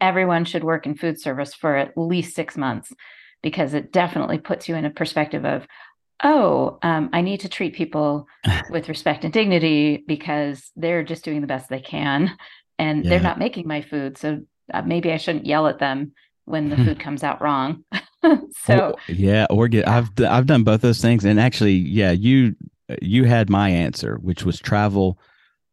Everyone 0.00 0.44
should 0.44 0.64
work 0.64 0.86
in 0.86 0.96
food 0.96 1.20
service 1.20 1.54
for 1.54 1.76
at 1.76 1.96
least 1.96 2.34
six 2.34 2.56
months 2.56 2.92
because 3.42 3.74
it 3.74 3.92
definitely 3.92 4.38
puts 4.38 4.68
you 4.68 4.74
in 4.74 4.84
a 4.84 4.90
perspective 4.90 5.44
of 5.44 5.66
oh 6.22 6.78
um, 6.82 7.08
i 7.12 7.20
need 7.20 7.40
to 7.40 7.48
treat 7.48 7.74
people 7.74 8.26
with 8.70 8.88
respect 8.88 9.24
and 9.24 9.32
dignity 9.32 10.04
because 10.06 10.70
they're 10.76 11.02
just 11.02 11.24
doing 11.24 11.40
the 11.40 11.46
best 11.46 11.68
they 11.68 11.80
can 11.80 12.36
and 12.78 13.04
yeah. 13.04 13.10
they're 13.10 13.20
not 13.20 13.38
making 13.38 13.66
my 13.66 13.80
food 13.82 14.18
so 14.18 14.40
uh, 14.72 14.82
maybe 14.82 15.12
i 15.12 15.16
shouldn't 15.16 15.46
yell 15.46 15.66
at 15.66 15.78
them 15.78 16.12
when 16.50 16.68
the 16.68 16.76
food 16.84 17.00
comes 17.00 17.22
out 17.22 17.40
wrong. 17.40 17.84
so 18.64 18.90
or, 18.90 18.96
yeah, 19.08 19.46
or 19.48 19.68
get 19.68 19.88
I've 19.88 20.10
I've 20.20 20.46
done 20.46 20.64
both 20.64 20.82
those 20.82 21.00
things, 21.00 21.24
and 21.24 21.40
actually, 21.40 21.74
yeah, 21.74 22.10
you 22.10 22.54
you 23.00 23.24
had 23.24 23.48
my 23.48 23.70
answer, 23.70 24.16
which 24.16 24.44
was 24.44 24.58
travel 24.58 25.18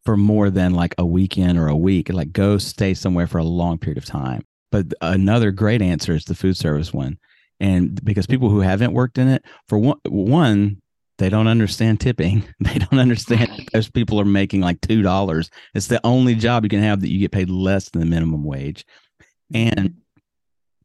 for 0.08 0.16
more 0.16 0.50
than 0.50 0.74
like 0.74 0.96
a 0.98 1.06
weekend 1.06 1.60
or 1.60 1.68
a 1.68 1.76
week, 1.76 2.08
like 2.08 2.32
go 2.32 2.58
stay 2.58 2.94
somewhere 2.94 3.28
for 3.28 3.40
a 3.40 3.44
long 3.44 3.78
period 3.78 3.98
of 3.98 4.06
time. 4.06 4.42
But 4.72 4.94
another 5.02 5.52
great 5.52 5.82
answer 5.82 6.16
is 6.16 6.24
the 6.24 6.34
food 6.34 6.56
service 6.56 6.94
one, 6.94 7.18
and 7.60 8.02
because 8.06 8.26
people 8.26 8.50
who 8.50 8.62
haven't 8.62 8.94
worked 8.94 9.18
in 9.18 9.28
it, 9.28 9.44
for 9.68 9.78
one, 9.78 10.00
one 10.06 10.82
they 11.18 11.28
don't 11.28 11.50
understand 11.50 12.00
tipping. 12.00 12.48
They 12.62 12.80
don't 12.80 13.00
understand 13.00 13.68
those 13.74 13.90
people 13.90 14.18
are 14.22 14.26
making 14.26 14.62
like 14.62 14.80
two 14.80 15.02
dollars. 15.02 15.50
It's 15.76 15.88
the 15.88 16.00
only 16.06 16.36
job 16.36 16.64
you 16.64 16.70
can 16.70 16.84
have 16.84 17.02
that 17.02 17.12
you 17.12 17.20
get 17.20 17.34
paid 17.34 17.50
less 17.50 17.90
than 17.90 18.00
the 18.00 18.06
minimum 18.06 18.46
wage, 18.46 18.86
and 19.54 19.96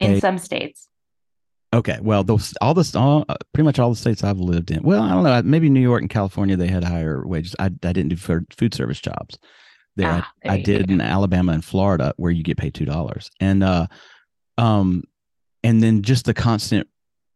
in 0.00 0.20
some 0.20 0.38
states. 0.38 0.88
Okay, 1.74 1.98
well, 2.02 2.22
those 2.22 2.54
all 2.60 2.74
the 2.74 2.98
all, 2.98 3.24
uh, 3.28 3.36
pretty 3.54 3.64
much 3.64 3.78
all 3.78 3.90
the 3.90 3.96
states 3.96 4.22
I've 4.22 4.38
lived 4.38 4.70
in. 4.70 4.82
Well, 4.82 5.02
I 5.02 5.10
don't 5.10 5.24
know. 5.24 5.42
Maybe 5.42 5.70
New 5.70 5.80
York 5.80 6.02
and 6.02 6.10
California 6.10 6.56
they 6.56 6.66
had 6.68 6.84
higher 6.84 7.26
wages. 7.26 7.56
I, 7.58 7.66
I 7.66 7.68
didn't 7.68 8.08
do 8.08 8.16
food 8.16 8.74
service 8.74 9.00
jobs 9.00 9.38
there. 9.96 10.10
Ah, 10.10 10.32
there 10.42 10.52
I, 10.52 10.54
I 10.56 10.60
did 10.60 10.88
go. 10.88 10.94
in 10.94 11.00
Alabama 11.00 11.52
and 11.52 11.64
Florida 11.64 12.12
where 12.18 12.30
you 12.30 12.42
get 12.42 12.58
paid 12.58 12.74
two 12.74 12.84
dollars, 12.84 13.30
and 13.40 13.64
uh, 13.64 13.86
um, 14.58 15.04
and 15.64 15.82
then 15.82 16.02
just 16.02 16.26
the 16.26 16.34
constant 16.34 16.88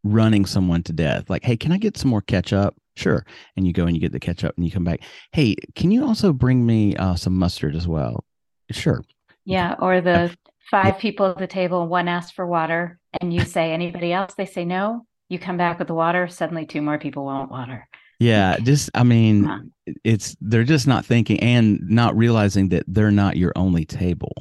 running 0.05 0.45
someone 0.45 0.83
to 0.85 0.93
death. 0.93 1.31
Like, 1.31 1.45
hey, 1.45 1.57
can 1.57 1.73
I 1.73 1.79
get 1.79 1.97
some 1.97 2.11
more 2.11 2.23
ketchup? 2.23 2.75
Sure. 2.97 3.25
And 3.57 3.67
you 3.67 3.73
go 3.73 3.87
and 3.87 3.95
you 3.95 4.01
get 4.01 4.13
the 4.13 4.21
ketchup, 4.21 4.55
and 4.57 4.67
you 4.67 4.71
come 4.71 4.85
back. 4.85 5.01
Hey, 5.33 5.55
can 5.75 5.91
you 5.91 6.05
also 6.05 6.33
bring 6.33 6.65
me 6.65 6.95
uh, 6.97 7.15
some 7.15 7.37
mustard 7.37 7.75
as 7.75 7.87
well? 7.89 8.25
Sure. 8.71 9.03
Yeah, 9.45 9.77
or 9.79 10.01
the 10.01 10.37
five 10.71 10.99
people 10.99 11.27
at 11.27 11.39
the 11.39 11.47
table, 11.47 11.87
one 11.87 12.09
asks 12.09 12.33
for 12.33 12.47
water, 12.47 12.99
and 13.21 13.33
you 13.33 13.45
say 13.45 13.73
anybody 13.73 14.13
else, 14.13 14.35
they 14.35 14.47
say 14.47 14.65
no. 14.65 15.07
You 15.29 15.39
come 15.39 15.57
back 15.57 15.79
with 15.79 15.89
the 15.89 15.95
water, 15.95 16.29
suddenly 16.29 16.67
two 16.67 16.81
more 16.81 16.99
people 16.99 17.25
want 17.25 17.51
water. 17.51 17.89
Yeah, 18.19 18.57
just 18.59 18.91
I 18.95 19.03
mean, 19.03 19.73
it's 20.05 20.37
they're 20.41 20.65
just 20.65 20.87
not 20.87 21.05
thinking 21.05 21.39
and 21.41 21.81
not 21.89 22.17
realizing 22.17 22.71
that 22.71 22.85
they're 22.87 23.11
not 23.11 23.37
your 23.37 23.53
only 23.57 23.85
table. 23.85 24.33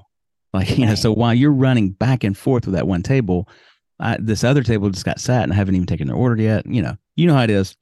Like 0.53 0.77
you 0.77 0.85
know, 0.85 0.95
so 0.95 1.11
while 1.11 1.33
you're 1.33 1.51
running 1.51 1.89
back 1.89 2.23
and 2.23 2.37
forth 2.37 2.65
with 2.65 2.75
that 2.75 2.87
one 2.87 3.03
table, 3.03 3.49
I, 3.99 4.17
this 4.19 4.43
other 4.43 4.63
table 4.63 4.89
just 4.89 5.03
got 5.03 5.19
sat 5.19 5.43
and 5.43 5.51
I 5.51 5.55
haven't 5.55 5.75
even 5.75 5.87
taken 5.87 6.07
their 6.07 6.15
order 6.15 6.41
yet. 6.41 6.65
You 6.65 6.81
know, 6.81 6.95
you 7.17 7.27
know 7.27 7.33
how 7.33 7.43
it 7.43 7.49
is. 7.49 7.75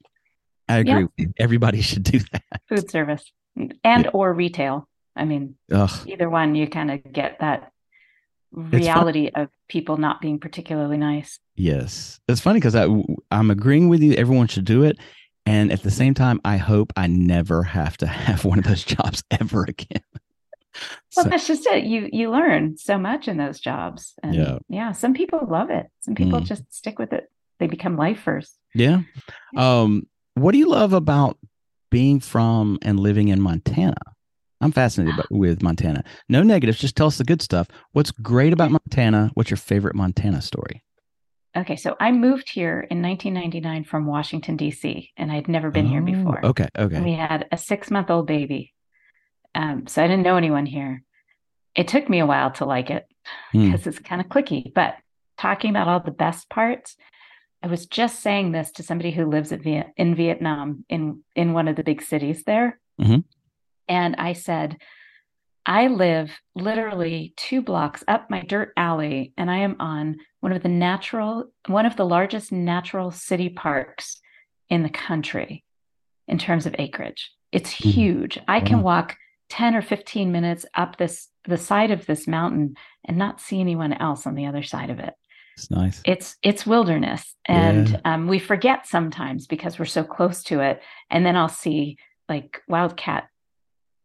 I 0.68 0.78
agree. 0.78 1.08
Yep. 1.18 1.30
Everybody 1.38 1.82
should 1.84 2.04
do 2.04 2.20
that. 2.32 2.62
Food 2.70 2.90
service 2.90 3.32
and 3.56 3.76
yeah. 3.84 4.10
or 4.14 4.34
retail. 4.34 4.88
I 5.16 5.26
mean, 5.26 5.56
Ugh. 5.72 5.92
either 6.08 6.30
one, 6.30 6.56
you 6.56 6.68
kind 6.68 6.90
of 6.90 7.14
get 7.14 7.40
that 7.42 7.72
reality 8.54 9.30
of 9.36 9.50
people 9.68 9.98
not 9.98 10.22
being 10.22 10.40
particularly 10.40 10.98
nice. 10.98 11.40
Yes. 11.56 12.20
It's 12.28 12.42
funny 12.42 12.60
because 12.60 12.76
I'm 13.32 13.52
agreeing 13.52 13.90
with 13.90 14.02
you. 14.02 14.14
Everyone 14.14 14.48
should 14.48 14.66
do 14.66 14.84
it. 14.84 14.98
And 15.46 15.72
at 15.72 15.84
the 15.84 15.92
same 15.92 16.14
time, 16.14 16.40
I 16.46 16.58
hope 16.58 16.94
I 16.96 17.08
never 17.08 17.64
have 17.64 17.98
to 17.98 18.08
have 18.28 18.46
one 18.46 18.60
of 18.60 18.66
those 18.66 18.84
jobs 18.84 19.24
ever 19.32 19.64
again. 19.64 20.04
well, 21.16 21.26
so, 21.26 21.30
that's 21.30 21.48
just 21.48 21.66
it. 21.68 21.84
You 21.84 22.10
you 22.12 22.32
learn 22.32 22.78
so 22.78 22.98
much 22.98 23.28
in 23.28 23.38
those 23.38 23.60
jobs. 23.60 24.14
And 24.24 24.36
yeah. 24.36 24.58
yeah, 24.70 24.92
some 24.92 25.14
people 25.14 25.46
love 25.48 25.70
it. 25.70 25.88
Some 26.00 26.16
people 26.16 26.40
mm. 26.40 26.46
just 26.46 26.64
stick 26.74 26.98
with 26.98 27.14
it. 27.14 27.30
They 27.60 27.68
become 27.68 27.98
lifers. 27.98 28.52
Yeah. 28.74 29.02
Um, 29.56 30.08
what 30.34 30.54
do 30.54 30.58
you 30.58 30.70
love 30.70 30.94
about 30.94 31.38
being 31.92 32.20
from 32.20 32.80
and 32.82 33.00
living 33.00 33.28
in 33.28 33.40
Montana? 33.40 34.13
I'm 34.64 34.72
fascinated 34.72 35.26
with 35.30 35.62
Montana. 35.62 36.04
No 36.30 36.44
negatives, 36.44 36.80
just 36.80 36.96
tell 36.96 37.08
us 37.08 37.18
the 37.18 37.24
good 37.24 37.42
stuff. 37.42 37.68
What's 37.92 38.12
great 38.12 38.54
about 38.54 38.72
Montana? 38.72 39.32
What's 39.34 39.50
your 39.50 39.58
favorite 39.58 39.96
Montana 39.96 40.42
story? 40.42 40.84
Okay, 41.56 41.76
so 41.76 41.96
I 42.00 42.12
moved 42.12 42.50
here 42.50 42.88
in 42.90 43.02
1999 43.02 43.84
from 43.84 44.08
Washington 44.08 44.58
D.C. 44.58 45.12
and 45.18 45.32
I'd 45.32 45.48
never 45.48 45.70
been 45.70 45.86
oh, 45.86 45.90
here 45.90 46.02
before. 46.02 46.44
Okay, 46.44 46.68
okay. 46.78 47.02
We 47.02 47.14
had 47.14 47.48
a 47.52 47.58
six 47.58 47.92
month 47.92 48.10
old 48.10 48.26
baby, 48.26 48.74
um, 49.54 49.86
so 49.86 50.04
I 50.04 50.08
didn't 50.08 50.24
know 50.24 50.38
anyone 50.38 50.66
here. 50.66 51.04
It 51.76 51.88
took 51.88 52.10
me 52.10 52.20
a 52.20 52.26
while 52.26 52.52
to 52.54 52.66
like 52.66 52.90
it 52.90 53.06
because 53.52 53.84
hmm. 53.84 53.90
it's 53.90 54.00
kind 54.00 54.20
of 54.20 54.28
clicky. 54.28 54.74
But 54.74 54.96
talking 55.38 55.70
about 55.70 55.88
all 55.88 56.00
the 56.00 56.12
best 56.12 56.50
parts, 56.50 56.96
I 57.62 57.68
was 57.68 57.86
just 57.86 58.22
saying 58.22 58.52
this 58.52 58.72
to 58.74 58.84
somebody 58.84 59.12
who 59.12 59.26
lives 59.26 59.52
in 59.52 60.16
Vietnam 60.16 60.86
in 60.90 61.24
in 61.36 61.54
one 61.54 61.68
of 61.68 61.76
the 61.76 61.84
big 61.84 62.02
cities 62.02 62.44
there. 62.46 62.80
Mm-hmm. 63.00 63.20
And 63.88 64.16
I 64.18 64.34
said, 64.34 64.78
I 65.66 65.88
live 65.88 66.32
literally 66.56 67.34
two 67.38 67.62
blocks 67.62 68.04
up 68.08 68.30
my 68.30 68.42
dirt 68.42 68.74
alley, 68.76 69.34
and 69.38 69.50
I 69.50 69.60
am 69.60 69.78
on 69.80 70.18
one 70.42 70.52
of 70.52 70.62
the 70.62 70.70
natural, 70.70 71.46
one 71.68 71.86
of 71.86 71.96
the 71.96 72.06
largest 72.06 72.52
natural 72.52 73.12
city 73.12 73.50
parks 73.50 74.20
in 74.70 74.84
the 74.84 74.90
country 74.90 75.64
in 76.28 76.38
terms 76.38 76.66
of 76.66 76.76
acreage. 76.78 77.32
It's 77.52 77.74
mm-hmm. 77.74 77.90
huge. 77.90 78.40
I 78.48 78.60
can 78.60 78.82
walk 78.82 79.16
10 79.50 79.76
or 79.76 79.82
15 79.82 80.32
minutes 80.32 80.66
up 80.76 80.98
this 80.98 81.30
the 81.46 81.58
side 81.58 81.92
of 81.92 82.06
this 82.06 82.28
mountain 82.28 82.76
and 83.06 83.18
not 83.18 83.42
see 83.42 83.60
anyone 83.60 83.94
else 83.94 84.26
on 84.26 84.36
the 84.36 84.46
other 84.46 84.64
side 84.64 84.90
of 84.90 85.00
it. 85.00 85.14
It's 85.56 85.70
nice. 85.70 86.02
It's 86.06 86.36
it's 86.42 86.66
wilderness, 86.66 87.36
and 87.46 87.90
yeah. 87.90 88.00
um, 88.06 88.28
we 88.28 88.40
forget 88.40 88.88
sometimes 88.88 89.46
because 89.46 89.78
we're 89.78 89.86
so 89.86 90.04
close 90.04 90.44
to 90.46 90.62
it. 90.62 90.82
And 91.12 91.26
then 91.26 91.36
I'll 91.36 91.50
see 91.50 91.98
like 92.28 92.62
wildcat 92.68 93.28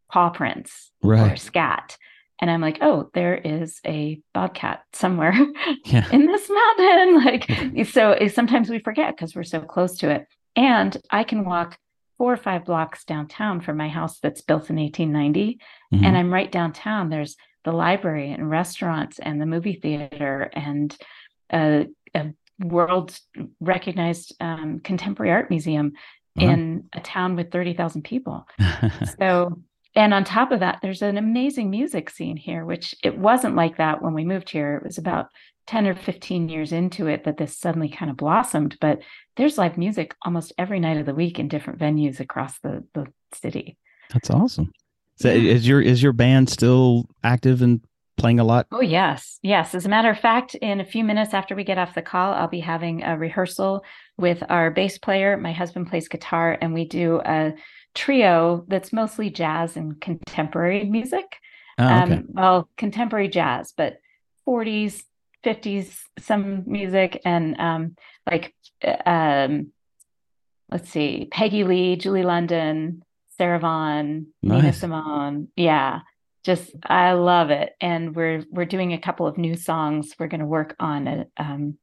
paw 0.09 0.29
prints 0.29 0.91
right. 1.03 1.31
or 1.31 1.35
scat. 1.35 1.97
And 2.41 2.49
I'm 2.49 2.61
like, 2.61 2.77
oh, 2.81 3.09
there 3.13 3.35
is 3.35 3.81
a 3.85 4.21
bobcat 4.33 4.83
somewhere 4.93 5.33
yeah. 5.85 6.09
in 6.11 6.25
this 6.25 6.49
mountain. 6.49 7.23
Like, 7.25 7.85
so 7.87 8.17
sometimes 8.33 8.69
we 8.69 8.79
forget 8.79 9.15
because 9.15 9.35
we're 9.35 9.43
so 9.43 9.61
close 9.61 9.97
to 9.97 10.09
it. 10.09 10.27
And 10.55 10.95
I 11.11 11.23
can 11.23 11.43
walk 11.43 11.77
four 12.17 12.33
or 12.33 12.37
five 12.37 12.65
blocks 12.65 13.03
downtown 13.03 13.61
from 13.61 13.77
my 13.77 13.89
house 13.89 14.19
that's 14.19 14.41
built 14.41 14.69
in 14.69 14.77
1890. 14.77 15.59
Mm-hmm. 15.93 16.05
And 16.05 16.17
I'm 16.17 16.33
right 16.33 16.51
downtown. 16.51 17.09
There's 17.09 17.35
the 17.65 17.71
library 17.71 18.31
and 18.31 18.49
restaurants 18.49 19.19
and 19.19 19.41
the 19.41 19.45
movie 19.45 19.73
theater 19.73 20.49
and 20.53 20.95
a, 21.51 21.87
a 22.15 22.27
world 22.59 23.17
recognized 23.59 24.35
um, 24.39 24.79
contemporary 24.79 25.31
art 25.31 25.49
museum 25.49 25.93
uh-huh. 26.37 26.51
in 26.51 26.89
a 26.93 27.01
town 27.01 27.35
with 27.35 27.51
30,000 27.51 28.03
people. 28.03 28.47
so 29.19 29.61
and 29.95 30.13
on 30.13 30.23
top 30.23 30.51
of 30.51 30.59
that 30.59 30.79
there's 30.81 31.01
an 31.01 31.17
amazing 31.17 31.69
music 31.69 32.09
scene 32.09 32.37
here 32.37 32.65
which 32.65 32.95
it 33.03 33.17
wasn't 33.17 33.55
like 33.55 33.77
that 33.77 34.01
when 34.01 34.13
we 34.13 34.23
moved 34.23 34.49
here. 34.49 34.75
It 34.75 34.83
was 34.83 34.97
about 34.97 35.27
10 35.67 35.87
or 35.87 35.95
15 35.95 36.49
years 36.49 36.71
into 36.71 37.07
it 37.07 37.23
that 37.25 37.37
this 37.37 37.57
suddenly 37.57 37.89
kind 37.89 38.09
of 38.09 38.17
blossomed 38.17 38.75
but 38.81 38.99
there's 39.35 39.57
live 39.57 39.77
music 39.77 40.15
almost 40.25 40.51
every 40.57 40.79
night 40.79 40.97
of 40.97 41.05
the 41.05 41.13
week 41.13 41.39
in 41.39 41.47
different 41.47 41.79
venues 41.79 42.19
across 42.19 42.59
the, 42.59 42.83
the 42.93 43.05
city. 43.33 43.77
That's 44.11 44.29
awesome. 44.29 44.71
So 45.15 45.29
is 45.29 45.67
your 45.67 45.81
is 45.81 46.01
your 46.01 46.13
band 46.13 46.49
still 46.49 47.05
active 47.23 47.61
and 47.61 47.81
playing 48.17 48.39
a 48.39 48.43
lot? 48.43 48.67
Oh 48.71 48.81
yes. 48.81 49.39
Yes. 49.41 49.75
As 49.75 49.85
a 49.85 49.89
matter 49.89 50.09
of 50.09 50.19
fact 50.19 50.55
in 50.55 50.79
a 50.79 50.85
few 50.85 51.03
minutes 51.03 51.33
after 51.33 51.55
we 51.55 51.63
get 51.63 51.77
off 51.77 51.95
the 51.95 52.01
call 52.01 52.33
i'll 52.33 52.47
be 52.47 52.59
having 52.59 53.03
a 53.03 53.17
rehearsal 53.17 53.83
with 54.17 54.43
our 54.49 54.71
bass 54.71 54.97
player. 54.97 55.37
My 55.37 55.51
husband 55.51 55.89
plays 55.89 56.07
guitar 56.07 56.57
and 56.61 56.73
we 56.73 56.85
do 56.85 57.21
a 57.25 57.53
trio 57.95 58.65
that's 58.67 58.93
mostly 58.93 59.29
jazz 59.29 59.77
and 59.77 59.99
contemporary 59.99 60.83
music. 60.85 61.37
Oh, 61.77 61.85
okay. 61.85 62.13
um, 62.13 62.25
well, 62.29 62.69
contemporary 62.77 63.29
jazz, 63.29 63.73
but 63.75 63.99
40s, 64.47 65.03
50s, 65.45 66.01
some 66.19 66.63
music, 66.65 67.21
and 67.23 67.59
um, 67.59 67.95
like, 68.29 68.53
um, 69.05 69.71
let's 70.71 70.89
see, 70.89 71.27
Peggy 71.31 71.63
Lee, 71.63 71.95
Julie 71.95 72.23
London, 72.23 73.03
Sarah 73.37 73.59
Vaughan, 73.59 74.27
nice. 74.43 74.61
Nina 74.61 74.73
Simone. 74.73 75.47
Yeah, 75.55 76.01
just 76.43 76.71
I 76.83 77.13
love 77.13 77.51
it. 77.51 77.73
And 77.79 78.15
we're 78.15 78.43
we're 78.51 78.65
doing 78.65 78.93
a 78.93 78.99
couple 78.99 79.27
of 79.27 79.37
new 79.37 79.55
songs. 79.55 80.13
We're 80.19 80.27
going 80.27 80.41
to 80.41 80.45
work 80.45 80.75
on 80.79 81.07
a, 81.07 81.25
um, 81.37 81.77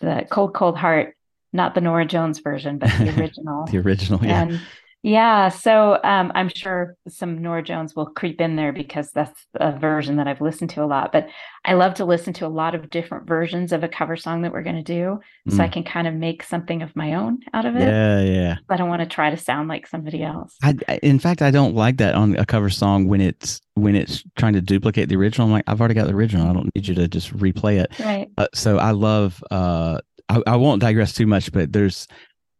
the 0.00 0.26
Cold 0.30 0.54
Cold 0.54 0.76
Heart, 0.76 1.14
not 1.52 1.74
the 1.74 1.80
Norah 1.80 2.06
Jones 2.06 2.40
version, 2.40 2.78
but 2.78 2.90
the 2.98 3.14
original. 3.20 3.66
the 3.66 3.78
original, 3.78 4.24
yeah. 4.24 4.42
And 4.42 4.60
Yeah, 5.02 5.48
so 5.48 6.00
um, 6.02 6.32
I'm 6.34 6.48
sure 6.48 6.96
some 7.08 7.40
Norah 7.40 7.62
Jones 7.62 7.94
will 7.94 8.06
creep 8.06 8.40
in 8.40 8.56
there 8.56 8.72
because 8.72 9.12
that's 9.12 9.46
a 9.54 9.70
version 9.70 10.16
that 10.16 10.26
I've 10.26 10.40
listened 10.40 10.70
to 10.70 10.82
a 10.82 10.86
lot. 10.86 11.12
But 11.12 11.28
I 11.64 11.74
love 11.74 11.94
to 11.94 12.04
listen 12.04 12.32
to 12.34 12.46
a 12.46 12.48
lot 12.48 12.74
of 12.74 12.90
different 12.90 13.28
versions 13.28 13.72
of 13.72 13.84
a 13.84 13.88
cover 13.88 14.16
song 14.16 14.42
that 14.42 14.52
we're 14.52 14.64
going 14.64 14.76
to 14.76 14.82
do, 14.82 15.20
mm. 15.48 15.56
so 15.56 15.62
I 15.62 15.68
mm. 15.68 15.72
can 15.72 15.84
kind 15.84 16.08
of 16.08 16.14
make 16.14 16.42
something 16.42 16.82
of 16.82 16.96
my 16.96 17.14
own 17.14 17.38
out 17.54 17.64
of 17.64 17.76
it. 17.76 17.82
Yeah, 17.82 18.22
yeah. 18.22 18.56
I 18.68 18.76
don't 18.76 18.88
want 18.88 19.02
to 19.02 19.06
try 19.06 19.30
to 19.30 19.36
sound 19.36 19.68
like 19.68 19.86
somebody 19.86 20.24
else. 20.24 20.56
I, 20.64 20.76
in 21.00 21.20
fact, 21.20 21.42
I 21.42 21.52
don't 21.52 21.76
like 21.76 21.98
that 21.98 22.16
on 22.16 22.36
a 22.36 22.44
cover 22.44 22.68
song 22.68 23.06
when 23.06 23.20
it's 23.20 23.60
when 23.74 23.94
it's 23.94 24.24
trying 24.36 24.54
to 24.54 24.60
duplicate 24.60 25.08
the 25.08 25.16
original. 25.16 25.46
I'm 25.46 25.52
like, 25.52 25.64
I've 25.68 25.80
already 25.80 25.94
got 25.94 26.08
the 26.08 26.14
original. 26.14 26.50
I 26.50 26.52
don't 26.52 26.74
need 26.74 26.88
you 26.88 26.96
to 26.96 27.06
just 27.06 27.32
replay 27.36 27.80
it. 27.80 27.96
Right. 28.00 28.28
Uh, 28.36 28.48
so 28.52 28.78
I 28.78 28.90
love. 28.90 29.42
Uh, 29.48 30.00
I, 30.28 30.42
I 30.46 30.56
won't 30.56 30.82
digress 30.82 31.12
too 31.14 31.26
much, 31.26 31.52
but 31.52 31.72
there's 31.72 32.06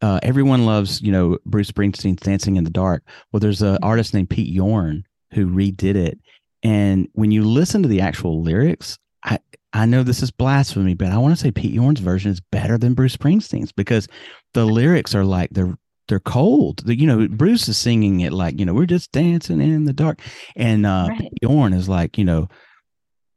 uh, 0.00 0.20
everyone 0.22 0.66
loves, 0.66 1.02
you 1.02 1.12
know, 1.12 1.38
Bruce 1.44 1.70
Springsteen's 1.70 2.20
Dancing 2.20 2.56
in 2.56 2.64
the 2.64 2.70
Dark. 2.70 3.02
Well, 3.32 3.40
there's 3.40 3.62
an 3.62 3.74
mm-hmm. 3.74 3.84
artist 3.84 4.14
named 4.14 4.30
Pete 4.30 4.52
Yorn 4.52 5.04
who 5.32 5.46
redid 5.46 5.96
it. 5.96 6.18
And 6.62 7.08
when 7.12 7.30
you 7.30 7.44
listen 7.44 7.82
to 7.82 7.88
the 7.88 8.00
actual 8.00 8.42
lyrics, 8.42 8.98
I, 9.24 9.38
I 9.72 9.86
know 9.86 10.02
this 10.02 10.22
is 10.22 10.30
blasphemy, 10.30 10.94
but 10.94 11.08
I 11.08 11.18
want 11.18 11.34
to 11.34 11.40
say 11.40 11.50
Pete 11.50 11.72
Yorn's 11.72 12.00
version 12.00 12.30
is 12.30 12.40
better 12.40 12.78
than 12.78 12.94
Bruce 12.94 13.16
Springsteen's 13.16 13.72
because 13.72 14.08
the 14.54 14.64
lyrics 14.64 15.14
are 15.14 15.24
like 15.24 15.50
they're 15.50 15.76
they're 16.08 16.20
cold. 16.20 16.82
The, 16.86 16.98
you 16.98 17.06
know, 17.06 17.28
Bruce 17.28 17.68
is 17.68 17.76
singing 17.76 18.20
it 18.20 18.32
like, 18.32 18.58
you 18.58 18.64
know, 18.64 18.72
we're 18.72 18.86
just 18.86 19.12
dancing 19.12 19.60
in 19.60 19.84
the 19.84 19.92
dark. 19.92 20.20
And 20.56 20.86
uh 20.86 21.06
right. 21.10 21.18
Pete 21.18 21.32
Yorn 21.42 21.74
is 21.74 21.88
like, 21.88 22.16
you 22.16 22.24
know, 22.24 22.48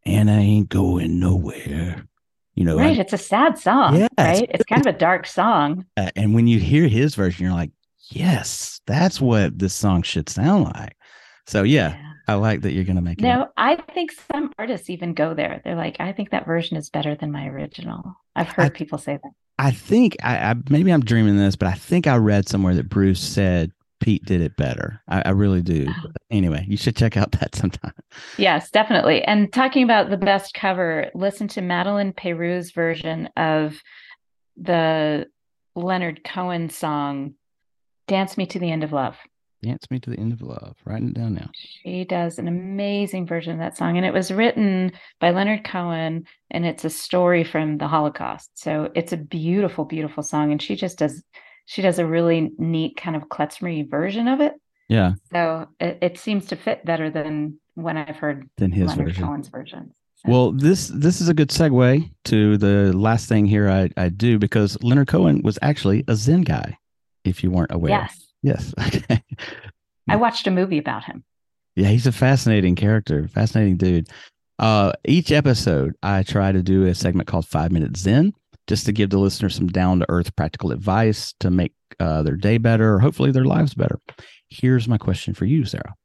and 0.06 0.32
I 0.32 0.40
ain't 0.40 0.70
going 0.70 1.20
nowhere 1.20 2.06
you 2.56 2.66
know 2.66 2.78
right 2.78 3.00
it's 3.00 3.14
a 3.14 3.18
sad 3.18 3.58
song 3.58 3.96
yeah, 3.96 4.08
right? 4.18 4.44
It's, 4.44 4.62
it's 4.62 4.64
kind 4.66 4.86
of 4.86 4.94
a 4.94 4.98
dark 4.98 5.26
song. 5.26 5.86
Uh, 5.98 6.10
and 6.16 6.34
when 6.34 6.48
you 6.48 6.60
hear 6.60 6.88
his 6.88 7.16
version 7.16 7.46
you're 7.46 7.56
like 7.56 7.72
yes 8.10 8.82
that's 8.86 9.22
what 9.22 9.58
this 9.58 9.74
song 9.74 10.02
should 10.02 10.30
sound 10.30 10.66
like. 10.66 10.96
So 11.48 11.64
yeah, 11.64 11.96
yeah. 11.96 12.12
i 12.28 12.34
like 12.36 12.62
that 12.62 12.72
you're 12.74 12.84
gonna 12.84 13.02
make 13.02 13.20
it 13.20 13.24
no 13.24 13.48
i 13.58 13.76
think 13.76 14.12
some 14.32 14.52
artists 14.58 14.90
even 14.90 15.14
go 15.14 15.34
there. 15.34 15.62
They're 15.64 15.76
like 15.76 15.98
i 16.00 16.12
think 16.12 16.32
that 16.32 16.46
version 16.46 16.78
is 16.78 16.90
better 16.90 17.16
than 17.16 17.32
my 17.32 17.48
original. 17.48 18.16
I've 18.36 18.50
heard 18.50 18.66
I, 18.66 18.70
people 18.70 18.98
say 18.98 19.20
that. 19.22 19.32
I 19.60 19.72
think 19.72 20.18
I, 20.24 20.38
I 20.38 20.56
maybe 20.70 20.92
i'm 20.92 21.06
dreaming 21.06 21.38
this 21.38 21.56
but 21.56 21.68
i 21.68 21.74
think 21.74 22.08
i 22.08 22.16
read 22.16 22.50
somewhere 22.50 22.76
that 22.76 22.90
bruce 22.90 23.22
said 23.22 23.72
Pete 24.02 24.26
did 24.26 24.42
it 24.42 24.58
better. 24.58 25.02
I, 25.08 25.22
I 25.28 25.30
really 25.30 25.62
do. 25.62 25.86
Oh. 25.88 25.94
But 26.04 26.22
anyway, 26.30 26.66
you 26.68 26.76
should 26.76 26.96
check 26.96 27.16
out 27.16 27.32
that 27.34 27.56
sometime. 27.56 27.94
Yes, 28.38 28.70
definitely. 28.72 29.24
And 29.24 29.54
talking 29.54 29.84
about 29.84 30.10
the 30.10 30.18
best 30.18 30.54
cover, 30.54 31.10
listen 31.14 31.48
to 31.50 31.62
Madeleine 31.62 32.14
Peyroux's 32.14 32.72
version 32.72 33.30
of 33.38 33.82
the 34.58 35.28
Leonard 35.76 36.24
Cohen 36.24 36.70
song, 36.70 37.36
Dance 38.08 38.38
Me 38.38 38.46
to 38.48 38.60
the 38.60 38.72
End 38.72 38.84
of 38.84 38.92
Love. 38.92 39.16
Dance 39.64 39.90
Me 39.92 40.00
to 40.00 40.10
the 40.10 40.18
End 40.18 40.34
of 40.34 40.42
Love. 40.42 40.76
Writing 40.86 41.10
it 41.10 41.14
down 41.14 41.36
now. 41.36 41.50
She 41.54 42.04
does 42.04 42.40
an 42.40 42.48
amazing 42.48 43.28
version 43.28 43.54
of 43.54 43.60
that 43.60 43.78
song. 43.78 43.96
And 43.96 44.06
it 44.06 44.14
was 44.14 44.32
written 44.32 44.92
by 45.20 45.30
Leonard 45.30 45.64
Cohen, 45.64 46.26
and 46.50 46.66
it's 46.66 46.84
a 46.84 46.90
story 46.90 47.44
from 47.44 47.78
the 47.78 47.88
Holocaust. 47.88 48.50
So 48.56 48.90
it's 48.96 49.14
a 49.14 49.18
beautiful, 49.18 49.86
beautiful 49.86 50.24
song. 50.24 50.52
And 50.52 50.60
she 50.60 50.76
just 50.76 50.98
does 50.98 51.24
she 51.72 51.82
does 51.82 52.00
a 52.00 52.06
really 52.06 52.52
neat 52.58 52.98
kind 52.98 53.16
of 53.16 53.30
klezmer 53.30 53.90
version 53.90 54.28
of 54.28 54.42
it. 54.42 54.56
Yeah. 54.90 55.14
So 55.32 55.70
it, 55.80 56.00
it, 56.02 56.18
seems 56.18 56.48
to 56.48 56.58
fit 56.58 56.84
better 56.84 57.10
than 57.10 57.62
when 57.76 57.96
I've 57.96 58.18
heard 58.18 58.50
than 58.58 58.74
his 58.74 58.90
Leonard 58.90 59.08
version. 59.08 59.24
Cohen's 59.24 59.48
version. 59.48 59.94
So. 60.18 60.30
Well, 60.30 60.52
this 60.52 60.90
this 60.90 61.22
is 61.22 61.30
a 61.30 61.34
good 61.34 61.48
segue 61.48 62.12
to 62.26 62.58
the 62.58 62.92
last 62.92 63.30
thing 63.30 63.46
here 63.46 63.70
I, 63.70 63.90
I 63.96 64.10
do 64.10 64.38
because 64.38 64.78
Leonard 64.84 65.08
Cohen 65.08 65.44
was 65.44 65.58
actually 65.62 66.04
a 66.10 66.16
Zen 66.18 66.42
guy, 66.42 66.78
if 67.24 67.42
you 67.42 67.50
weren't 67.52 67.72
aware. 67.72 67.92
Yes. 67.92 68.34
Yes. 68.44 68.74
Okay. 68.88 69.24
I 70.10 70.18
watched 70.18 70.48
a 70.48 70.52
movie 70.52 70.80
about 70.80 71.06
him. 71.06 71.24
Yeah, 71.76 71.88
he's 71.88 72.08
a 72.08 72.12
fascinating 72.12 72.76
character, 72.76 73.30
fascinating 73.30 73.78
dude. 73.78 74.10
Uh, 74.60 74.92
each 75.06 75.32
episode, 75.32 75.94
I 76.04 76.24
try 76.24 76.52
to 76.52 76.62
do 76.62 76.86
a 76.86 76.96
segment 76.96 77.30
called 77.30 77.48
Five 77.48 77.72
Minutes 77.72 78.02
Zen, 78.02 78.34
just 78.68 78.86
to 78.86 78.92
give 78.92 79.10
the 79.10 79.20
listener 79.20 79.50
some 79.50 79.68
down 79.68 80.00
to 80.00 80.06
earth 80.10 80.36
practical 80.36 80.72
advice 80.72 81.34
to 81.40 81.52
make 81.52 81.74
uh, 82.00 82.24
their 82.24 82.36
day 82.36 82.58
better, 82.58 82.96
or 82.96 83.00
hopefully 83.00 83.32
their 83.32 83.46
lives 83.46 83.74
better. 83.74 84.00
Here's 84.50 84.88
my 84.88 84.98
question 84.98 85.34
for 85.34 85.46
you, 85.46 85.66
Sarah. 85.66 85.96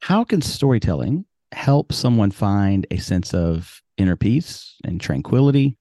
How 0.00 0.24
can 0.24 0.42
storytelling 0.42 1.24
help 1.52 1.92
someone 1.92 2.30
find 2.30 2.86
a 2.90 2.98
sense 2.98 3.32
of 3.32 3.80
inner 3.96 4.16
peace 4.16 4.76
and 4.84 5.00
tranquility? 5.00 5.76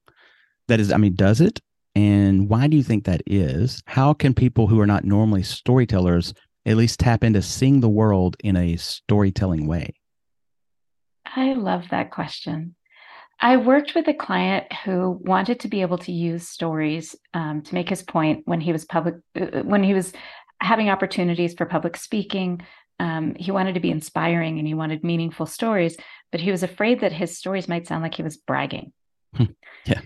That 0.67 0.79
is, 0.79 0.91
I 0.91 0.97
mean, 0.97 1.15
does 1.15 1.41
it? 1.41 1.59
And 1.95 2.49
why 2.49 2.67
do 2.67 2.77
you 2.77 2.83
think 2.83 3.03
that 3.05 3.21
is? 3.25 3.81
How 3.85 4.13
can 4.13 4.33
people 4.33 4.67
who 4.67 4.79
are 4.79 4.87
not 4.87 5.03
normally 5.03 5.43
storytellers 5.43 6.33
at 6.65 6.77
least 6.77 6.99
tap 6.99 7.23
into 7.23 7.41
seeing 7.41 7.81
the 7.81 7.89
world 7.89 8.37
in 8.43 8.55
a 8.55 8.77
storytelling 8.77 9.67
way? 9.67 9.93
I 11.35 11.53
love 11.53 11.83
that 11.91 12.11
question. 12.11 12.75
I 13.43 13.57
worked 13.57 13.93
with 13.93 14.07
a 14.07 14.13
client 14.13 14.71
who 14.85 15.19
wanted 15.21 15.59
to 15.59 15.67
be 15.67 15.81
able 15.81 15.97
to 15.97 16.13
use 16.13 16.47
stories 16.47 17.13
um, 17.33 17.61
to 17.63 17.73
make 17.73 17.89
his 17.89 18.01
point 18.01 18.43
when 18.45 18.61
he 18.61 18.71
was 18.71 18.85
public, 18.85 19.15
uh, 19.35 19.63
when 19.63 19.83
he 19.83 19.93
was 19.93 20.13
having 20.61 20.89
opportunities 20.89 21.53
for 21.53 21.65
public 21.65 21.97
speaking. 21.97 22.61
Um, 23.01 23.35
he 23.37 23.51
wanted 23.51 23.73
to 23.73 23.81
be 23.81 23.91
inspiring 23.91 24.59
and 24.59 24.67
he 24.67 24.73
wanted 24.73 25.03
meaningful 25.03 25.45
stories, 25.45 25.97
but 26.31 26.39
he 26.39 26.51
was 26.51 26.63
afraid 26.63 27.01
that 27.01 27.11
his 27.11 27.37
stories 27.37 27.67
might 27.67 27.85
sound 27.85 28.01
like 28.01 28.15
he 28.15 28.23
was 28.23 28.37
bragging. 28.37 28.93
Hmm. 29.35 29.43
yeah. 29.83 29.99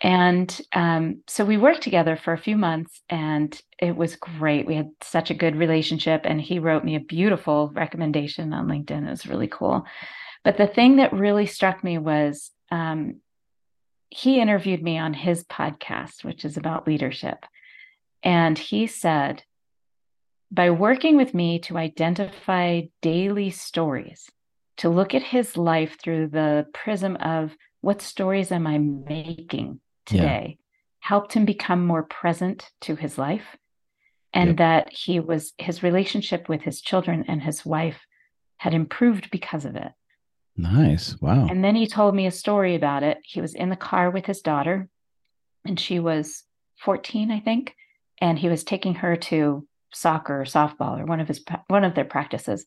And 0.00 0.60
um, 0.72 1.22
so 1.26 1.44
we 1.44 1.56
worked 1.56 1.82
together 1.82 2.14
for 2.14 2.32
a 2.32 2.38
few 2.38 2.56
months 2.56 3.02
and 3.08 3.60
it 3.80 3.96
was 3.96 4.14
great. 4.14 4.66
We 4.66 4.76
had 4.76 4.90
such 5.02 5.32
a 5.32 5.34
good 5.34 5.56
relationship. 5.56 6.20
And 6.22 6.40
he 6.40 6.60
wrote 6.60 6.84
me 6.84 6.94
a 6.94 7.00
beautiful 7.00 7.72
recommendation 7.74 8.52
on 8.52 8.68
LinkedIn. 8.68 9.04
It 9.04 9.10
was 9.10 9.26
really 9.26 9.48
cool. 9.48 9.84
But 10.44 10.58
the 10.58 10.68
thing 10.68 10.96
that 10.96 11.12
really 11.12 11.46
struck 11.46 11.82
me 11.82 11.98
was 11.98 12.52
um, 12.70 13.20
he 14.10 14.40
interviewed 14.40 14.82
me 14.82 14.98
on 14.98 15.14
his 15.14 15.44
podcast, 15.44 16.22
which 16.22 16.44
is 16.44 16.56
about 16.56 16.86
leadership. 16.86 17.44
And 18.22 18.58
he 18.58 18.86
said, 18.86 19.42
by 20.50 20.70
working 20.70 21.16
with 21.16 21.34
me 21.34 21.58
to 21.60 21.76
identify 21.76 22.82
daily 23.02 23.50
stories, 23.50 24.30
to 24.76 24.88
look 24.88 25.14
at 25.14 25.22
his 25.22 25.56
life 25.56 25.98
through 26.00 26.28
the 26.28 26.66
prism 26.72 27.16
of 27.16 27.56
what 27.80 28.00
stories 28.00 28.52
am 28.52 28.66
I 28.66 28.78
making 28.78 29.80
today, 30.06 30.58
yeah. 30.58 30.64
helped 31.00 31.32
him 31.32 31.44
become 31.44 31.84
more 31.84 32.04
present 32.04 32.70
to 32.82 32.96
his 32.96 33.18
life. 33.18 33.56
And 34.32 34.50
yep. 34.50 34.56
that 34.58 34.92
he 34.92 35.20
was, 35.20 35.52
his 35.58 35.82
relationship 35.82 36.48
with 36.48 36.62
his 36.62 36.80
children 36.80 37.24
and 37.28 37.42
his 37.42 37.64
wife 37.64 38.00
had 38.56 38.74
improved 38.74 39.30
because 39.30 39.64
of 39.64 39.76
it. 39.76 39.92
Nice. 40.56 41.20
Wow. 41.20 41.46
And 41.48 41.64
then 41.64 41.74
he 41.74 41.86
told 41.86 42.14
me 42.14 42.26
a 42.26 42.30
story 42.30 42.74
about 42.74 43.02
it. 43.02 43.18
He 43.24 43.40
was 43.40 43.54
in 43.54 43.70
the 43.70 43.76
car 43.76 44.10
with 44.10 44.26
his 44.26 44.40
daughter, 44.40 44.88
and 45.64 45.78
she 45.78 45.98
was 45.98 46.44
14, 46.78 47.30
I 47.30 47.40
think, 47.40 47.74
and 48.20 48.38
he 48.38 48.48
was 48.48 48.64
taking 48.64 48.96
her 48.96 49.16
to 49.16 49.66
soccer 49.92 50.40
or 50.40 50.44
softball 50.44 51.00
or 51.00 51.06
one 51.06 51.20
of 51.20 51.28
his 51.28 51.42
one 51.68 51.84
of 51.84 51.94
their 51.94 52.04
practices 52.04 52.64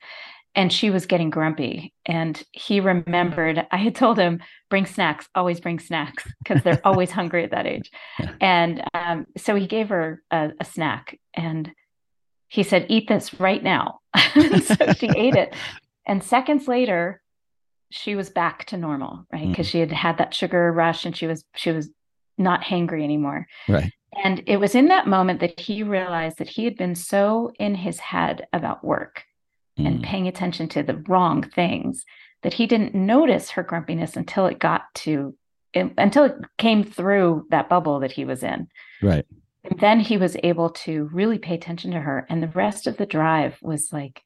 and 0.56 0.71
she 0.71 0.89
was 0.89 1.06
getting 1.06 1.30
grumpy 1.30 1.93
and 2.06 2.41
he 2.52 2.80
remembered 2.80 3.65
i 3.71 3.78
had 3.78 3.95
told 3.95 4.17
him 4.17 4.41
bring 4.69 4.86
snacks 4.86 5.28
always 5.36 5.60
bring 5.60 5.78
snacks 5.78 6.23
because 6.39 6.63
they're 6.63 6.82
always 6.86 7.12
hungry 7.12 7.43
at 7.43 7.52
that 7.52 7.67
age 7.67 7.91
yeah. 8.19 8.32
and 8.39 8.84
um, 8.93 9.26
so 9.36 9.56
he 9.56 9.67
gave 9.67 9.89
her 9.89 10.21
a, 10.32 10.52
a, 10.60 10.65
snack 10.65 11.19
and 11.34 11.71
he 12.47 12.63
said 12.63 12.86
eat 12.89 13.08
this 13.08 13.39
right 13.39 13.62
now 13.62 14.00
so 14.34 14.93
she 14.93 15.10
ate 15.15 15.36
it 15.36 15.54
and 16.06 16.23
seconds 16.23 16.67
later 16.67 17.21
she 17.89 18.15
was 18.15 18.30
back 18.30 18.65
to 18.65 18.78
normal, 18.78 19.26
right? 19.32 19.47
Because 19.47 19.67
mm. 19.67 19.71
she 19.71 19.80
had 19.80 19.91
had 19.91 20.17
that 20.17 20.34
sugar 20.34 20.71
rush 20.71 21.06
and 21.06 21.15
she 21.15 21.28
was 21.28 21.45
she 21.56 21.71
was 21.71 21.89
not 22.38 22.63
hangry 22.63 23.04
anymore. 23.04 23.47
Right. 23.67 23.91
And 24.23 24.43
it 24.47 24.58
was 24.58 24.76
in 24.76 24.88
that 24.88 25.08
moment 25.08 25.39
that 25.41 25.60
he 25.60 25.84
realized 25.84 26.38
that 26.38 26.50
he 26.50 26.65
had 26.65 26.78
been 26.78 26.95
so 26.95 27.52
in 27.60 27.76
his 27.76 28.00
head 28.00 28.47
about 28.54 28.84
work 28.84 29.23
mm. 29.78 29.88
and 29.88 30.04
paying 30.04 30.28
attention 30.28 30.67
to 30.69 30.84
the 30.84 31.04
wrong 31.08 31.43
things 31.43 32.06
that 32.43 32.54
he 32.54 32.67
didn't 32.67 32.95
notice 32.95 33.52
her 33.52 33.63
grumpiness 33.63 34.15
until 34.15 34.45
it 34.45 34.60
got 34.60 34.84
to 34.95 35.36
until 35.73 36.23
it 36.23 36.36
came 36.58 36.84
through 36.84 37.45
that 37.50 37.69
bubble 37.69 38.00
that 38.00 38.12
he 38.12 38.26
was 38.26 38.41
in. 38.41 38.67
Right. 39.02 39.26
And 39.63 39.80
then 39.80 40.00
he 40.00 40.17
was 40.17 40.38
able 40.43 40.69
to 40.71 41.10
really 41.12 41.38
pay 41.38 41.54
attention 41.56 41.91
to 41.91 42.00
her. 42.00 42.26
And 42.30 42.41
the 42.41 42.47
rest 42.47 42.88
of 42.88 42.97
the 42.97 43.06
drive 43.06 43.58
was 43.62 43.91
like 43.91 44.21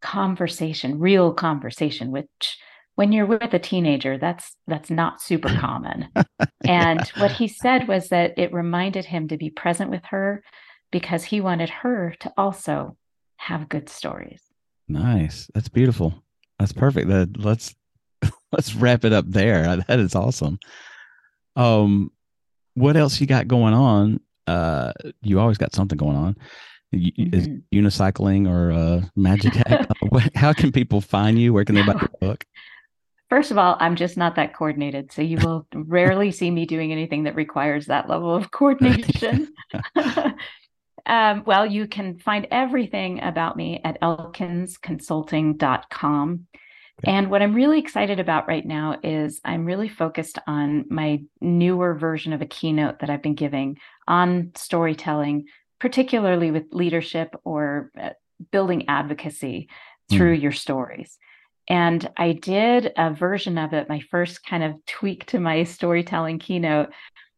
conversation, 0.00 0.98
real 0.98 1.34
conversation, 1.34 2.12
which 2.12 2.58
when 2.96 3.12
you're 3.12 3.26
with 3.26 3.54
a 3.54 3.58
teenager 3.58 4.18
that's 4.18 4.56
that's 4.66 4.90
not 4.90 5.22
super 5.22 5.48
common. 5.48 6.08
And 6.66 7.00
what 7.18 7.30
he 7.30 7.46
said 7.46 7.86
was 7.86 8.08
that 8.08 8.38
it 8.38 8.52
reminded 8.52 9.04
him 9.04 9.28
to 9.28 9.36
be 9.36 9.50
present 9.50 9.90
with 9.90 10.04
her 10.06 10.42
because 10.90 11.22
he 11.22 11.40
wanted 11.40 11.70
her 11.70 12.14
to 12.20 12.32
also 12.36 12.96
have 13.36 13.68
good 13.68 13.88
stories. 13.88 14.42
Nice. 14.88 15.48
That's 15.54 15.68
beautiful. 15.68 16.14
That's 16.58 16.72
perfect. 16.72 17.08
That 17.08 17.36
let's 17.38 17.74
let's 18.52 18.74
wrap 18.74 19.04
it 19.04 19.12
up 19.12 19.26
there. 19.28 19.76
That 19.88 20.00
is 20.00 20.14
awesome. 20.14 20.58
Um 21.54 22.10
what 22.74 22.96
else 22.96 23.20
you 23.20 23.26
got 23.26 23.46
going 23.46 23.74
on? 23.74 24.20
Uh 24.46 24.92
you 25.20 25.38
always 25.38 25.58
got 25.58 25.74
something 25.74 25.98
going 25.98 26.16
on. 26.16 26.36
Mm-hmm. 26.94 27.34
Is 27.34 27.48
unicycling 27.74 28.48
or 28.48 28.70
uh, 28.70 29.04
magic? 29.16 29.54
How 30.34 30.52
can 30.52 30.70
people 30.70 31.00
find 31.00 31.38
you? 31.38 31.52
Where 31.52 31.64
can 31.64 31.74
they 31.74 31.82
buy 31.82 31.94
your 31.94 32.08
book? 32.20 32.46
First 33.36 33.50
of 33.50 33.58
all, 33.58 33.76
I'm 33.80 33.96
just 33.96 34.16
not 34.16 34.36
that 34.36 34.54
coordinated. 34.54 35.12
So 35.12 35.20
you 35.20 35.36
will 35.36 35.66
rarely 35.74 36.32
see 36.32 36.50
me 36.50 36.64
doing 36.64 36.90
anything 36.90 37.24
that 37.24 37.34
requires 37.34 37.84
that 37.84 38.08
level 38.08 38.34
of 38.34 38.50
coordination. 38.50 39.52
um, 41.06 41.42
well, 41.44 41.66
you 41.66 41.86
can 41.86 42.16
find 42.16 42.46
everything 42.50 43.22
about 43.22 43.54
me 43.54 43.82
at 43.84 44.00
elkinsconsulting.com. 44.00 46.46
And 47.04 47.30
what 47.30 47.42
I'm 47.42 47.52
really 47.52 47.78
excited 47.78 48.20
about 48.20 48.48
right 48.48 48.64
now 48.64 48.96
is 49.04 49.38
I'm 49.44 49.66
really 49.66 49.90
focused 49.90 50.38
on 50.46 50.86
my 50.88 51.20
newer 51.42 51.92
version 51.92 52.32
of 52.32 52.40
a 52.40 52.46
keynote 52.46 53.00
that 53.00 53.10
I've 53.10 53.20
been 53.20 53.34
giving 53.34 53.76
on 54.08 54.52
storytelling, 54.54 55.48
particularly 55.78 56.52
with 56.52 56.72
leadership 56.72 57.36
or 57.44 57.90
uh, 58.00 58.12
building 58.50 58.88
advocacy 58.88 59.68
through 60.08 60.38
mm. 60.38 60.42
your 60.42 60.52
stories. 60.52 61.18
And 61.68 62.08
I 62.16 62.32
did 62.32 62.92
a 62.96 63.12
version 63.12 63.58
of 63.58 63.72
it, 63.72 63.88
my 63.88 64.00
first 64.10 64.44
kind 64.44 64.62
of 64.62 64.74
tweak 64.86 65.26
to 65.26 65.40
my 65.40 65.64
storytelling 65.64 66.38
keynote 66.38 66.90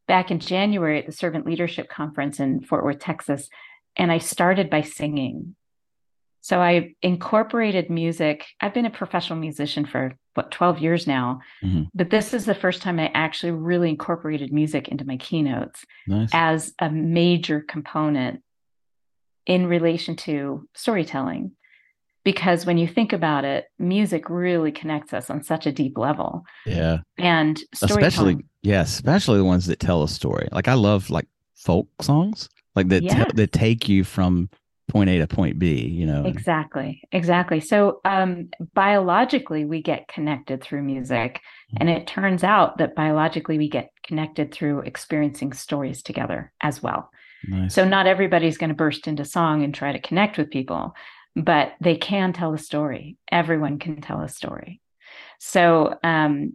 back 0.07 0.31
in 0.31 0.39
January 0.39 0.99
at 0.99 1.07
the 1.07 1.13
Servant 1.13 1.47
Leadership 1.47 1.89
Conference 1.89 2.41
in 2.41 2.61
Fort 2.61 2.85
Worth, 2.85 2.99
Texas. 2.99 3.49
And 3.97 4.13
I 4.13 4.19
started 4.19 4.71
by 4.71 4.83
singing. 4.83 5.55
So 6.41 6.61
I 6.61 6.95
incorporated 7.03 7.91
music. 7.91 8.47
I've 8.61 8.75
been 8.75 8.87
a 8.87 8.91
professional 8.91 9.39
musician 9.39 9.85
for 9.85 10.15
what 10.35 10.51
12 10.51 10.79
years 10.79 11.07
now, 11.07 11.41
mm-hmm. 11.63 11.85
but 11.95 12.11
this 12.11 12.33
is 12.33 12.45
the 12.45 12.55
first 12.55 12.81
time 12.81 13.01
I 13.01 13.11
actually 13.13 13.53
really 13.53 13.91
incorporated 13.91 14.53
music 14.53 14.89
into 14.89 15.05
my 15.05 15.17
keynotes 15.17 15.85
nice. 16.07 16.31
as 16.33 16.73
a 16.79 16.91
major 16.91 17.61
component 17.61 18.43
in 19.47 19.67
relation 19.67 20.15
to 20.15 20.69
storytelling 20.75 21.53
because 22.25 22.67
when 22.67 22.79
you 22.79 22.87
think 22.87 23.13
about 23.13 23.45
it, 23.45 23.67
music 23.79 24.29
really 24.29 24.73
connects 24.73 25.13
us 25.13 25.31
on 25.31 25.43
such 25.43 25.67
a 25.67 25.73
deep 25.73 25.97
level. 25.97 26.45
Yeah. 26.67 26.99
And 27.17 27.59
especially 27.81 28.45
yeah, 28.63 28.83
especially 28.83 29.39
the 29.39 29.45
ones 29.45 29.67
that 29.67 29.81
tell 29.81 30.03
a 30.03 30.09
story. 30.09 30.49
Like 30.53 30.69
I 30.69 30.75
love 30.75 31.11
like 31.11 31.27
folk 31.55 31.89
songs, 32.03 32.49
like 32.75 32.89
that 32.89 33.03
yeah. 33.03 33.25
t- 33.25 33.33
that 33.35 33.53
take 33.53 33.89
you 33.89 34.05
from 34.05 34.51
point 34.89 35.11
A 35.11 35.19
to 35.19 35.27
point 35.27 35.59
B, 35.59 35.87
you 35.87 36.07
know. 36.07 36.25
Exactly. 36.25 37.03
Exactly. 37.13 37.61
So 37.61 38.01
um 38.05 38.49
biologically 38.75 39.65
we 39.65 39.83
get 39.83 40.09
connected 40.09 40.63
through 40.63 40.83
music 40.83 41.35
mm-hmm. 41.35 41.77
and 41.81 41.91
it 41.91 42.07
turns 42.07 42.43
out 42.43 42.79
that 42.79 42.95
biologically 42.95 43.59
we 43.59 43.69
get 43.69 43.91
connected 44.03 44.53
through 44.53 44.81
experiencing 44.81 45.53
stories 45.53 46.03
together 46.03 46.53
as 46.63 46.83
well. 46.83 47.11
Nice. 47.47 47.75
So 47.75 47.85
not 47.85 48.07
everybody's 48.07 48.59
going 48.59 48.71
to 48.71 48.75
burst 48.75 49.07
into 49.07 49.25
song 49.25 49.63
and 49.63 49.75
try 49.75 49.93
to 49.93 50.01
connect 50.01 50.39
with 50.39 50.51
people 50.51 50.95
but 51.45 51.73
they 51.81 51.97
can 51.97 52.33
tell 52.33 52.53
a 52.55 52.59
story. 52.59 53.17
Everyone 53.31 53.79
can 53.79 54.01
tell 54.01 54.21
a 54.21 54.29
story. 54.29 54.81
So 55.39 55.97
um, 56.03 56.55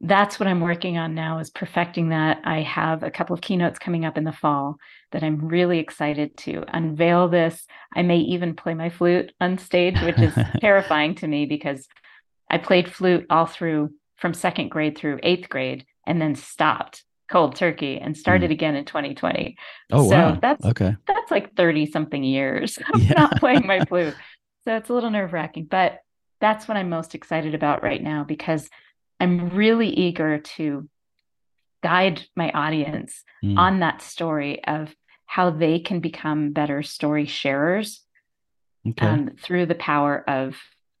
that's 0.00 0.38
what 0.38 0.48
I'm 0.48 0.60
working 0.60 0.98
on 0.98 1.14
now 1.14 1.38
is 1.38 1.50
perfecting 1.50 2.08
that. 2.08 2.40
I 2.44 2.60
have 2.62 3.02
a 3.02 3.10
couple 3.10 3.34
of 3.34 3.40
keynotes 3.40 3.78
coming 3.78 4.04
up 4.04 4.18
in 4.18 4.24
the 4.24 4.32
fall 4.32 4.76
that 5.12 5.22
I'm 5.22 5.48
really 5.48 5.78
excited 5.78 6.36
to 6.38 6.64
unveil 6.68 7.28
this. 7.28 7.66
I 7.94 8.02
may 8.02 8.18
even 8.18 8.56
play 8.56 8.74
my 8.74 8.90
flute 8.90 9.32
on 9.40 9.58
stage, 9.58 10.00
which 10.02 10.18
is 10.18 10.34
terrifying 10.60 11.14
to 11.16 11.26
me 11.26 11.46
because 11.46 11.86
I 12.50 12.58
played 12.58 12.92
flute 12.92 13.26
all 13.30 13.46
through 13.46 13.90
from 14.16 14.34
second 14.34 14.70
grade 14.70 14.98
through 14.98 15.20
eighth 15.22 15.48
grade 15.48 15.86
and 16.06 16.20
then 16.20 16.34
stopped 16.34 17.04
cold 17.34 17.56
turkey 17.56 17.98
and 17.98 18.16
started 18.16 18.50
mm. 18.50 18.52
again 18.52 18.76
in 18.76 18.84
2020. 18.84 19.56
Oh, 19.90 20.08
so 20.08 20.16
wow. 20.16 20.38
that's 20.40 20.64
okay. 20.64 20.94
That's 21.08 21.32
like 21.32 21.56
30 21.56 21.86
something 21.86 22.22
years 22.22 22.78
of 22.94 23.02
yeah. 23.02 23.14
not 23.14 23.40
playing 23.40 23.66
my 23.66 23.84
flute. 23.88 24.14
So 24.62 24.76
it's 24.76 24.88
a 24.88 24.92
little 24.92 25.10
nerve 25.10 25.32
wracking, 25.32 25.64
but 25.64 25.98
that's 26.40 26.68
what 26.68 26.76
I'm 26.76 26.88
most 26.88 27.16
excited 27.16 27.56
about 27.56 27.82
right 27.82 28.00
now 28.00 28.22
because 28.22 28.70
I'm 29.18 29.50
really 29.50 29.88
eager 29.88 30.38
to 30.38 30.88
guide 31.82 32.22
my 32.36 32.52
audience 32.52 33.24
mm. 33.44 33.58
on 33.58 33.80
that 33.80 34.00
story 34.00 34.64
of 34.64 34.94
how 35.26 35.50
they 35.50 35.80
can 35.80 35.98
become 35.98 36.52
better 36.52 36.84
story 36.84 37.26
sharers 37.26 38.00
okay. 38.88 39.06
um, 39.06 39.30
through 39.42 39.66
the 39.66 39.74
power 39.74 40.22
of 40.30 40.54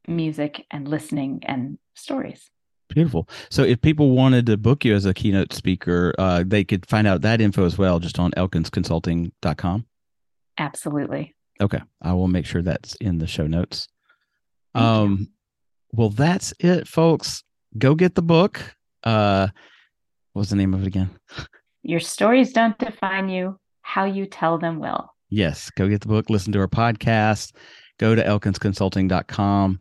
music 0.08 0.66
and 0.68 0.88
listening 0.88 1.44
and 1.44 1.78
stories. 1.94 2.50
Beautiful. 2.88 3.28
So 3.50 3.62
if 3.62 3.80
people 3.80 4.10
wanted 4.10 4.46
to 4.46 4.56
book 4.56 4.84
you 4.84 4.94
as 4.94 5.04
a 5.06 5.14
keynote 5.14 5.52
speaker, 5.52 6.14
uh, 6.18 6.44
they 6.46 6.64
could 6.64 6.86
find 6.86 7.06
out 7.06 7.22
that 7.22 7.40
info 7.40 7.64
as 7.64 7.78
well 7.78 7.98
just 7.98 8.18
on 8.18 8.30
elkinsconsulting.com. 8.32 9.86
Absolutely. 10.58 11.34
Okay. 11.60 11.80
I 12.02 12.12
will 12.12 12.28
make 12.28 12.46
sure 12.46 12.62
that's 12.62 12.94
in 12.96 13.18
the 13.18 13.26
show 13.26 13.46
notes. 13.46 13.88
Thank 14.74 14.84
um 14.84 15.16
you. 15.20 15.26
well 15.92 16.10
that's 16.10 16.52
it 16.58 16.86
folks. 16.88 17.42
Go 17.78 17.94
get 17.94 18.14
the 18.14 18.22
book. 18.22 18.60
Uh 19.02 19.48
what's 20.32 20.50
the 20.50 20.56
name 20.56 20.74
of 20.74 20.82
it 20.82 20.86
again? 20.86 21.10
Your 21.82 22.00
stories 22.00 22.52
don't 22.52 22.78
define 22.78 23.28
you, 23.28 23.58
how 23.82 24.04
you 24.04 24.26
tell 24.26 24.58
them 24.58 24.78
will. 24.80 25.12
Yes, 25.30 25.70
go 25.70 25.88
get 25.88 26.00
the 26.00 26.08
book, 26.08 26.28
listen 26.30 26.52
to 26.52 26.60
our 26.60 26.68
podcast, 26.68 27.52
go 27.98 28.14
to 28.14 28.22
elkinsconsulting.com. 28.22 29.80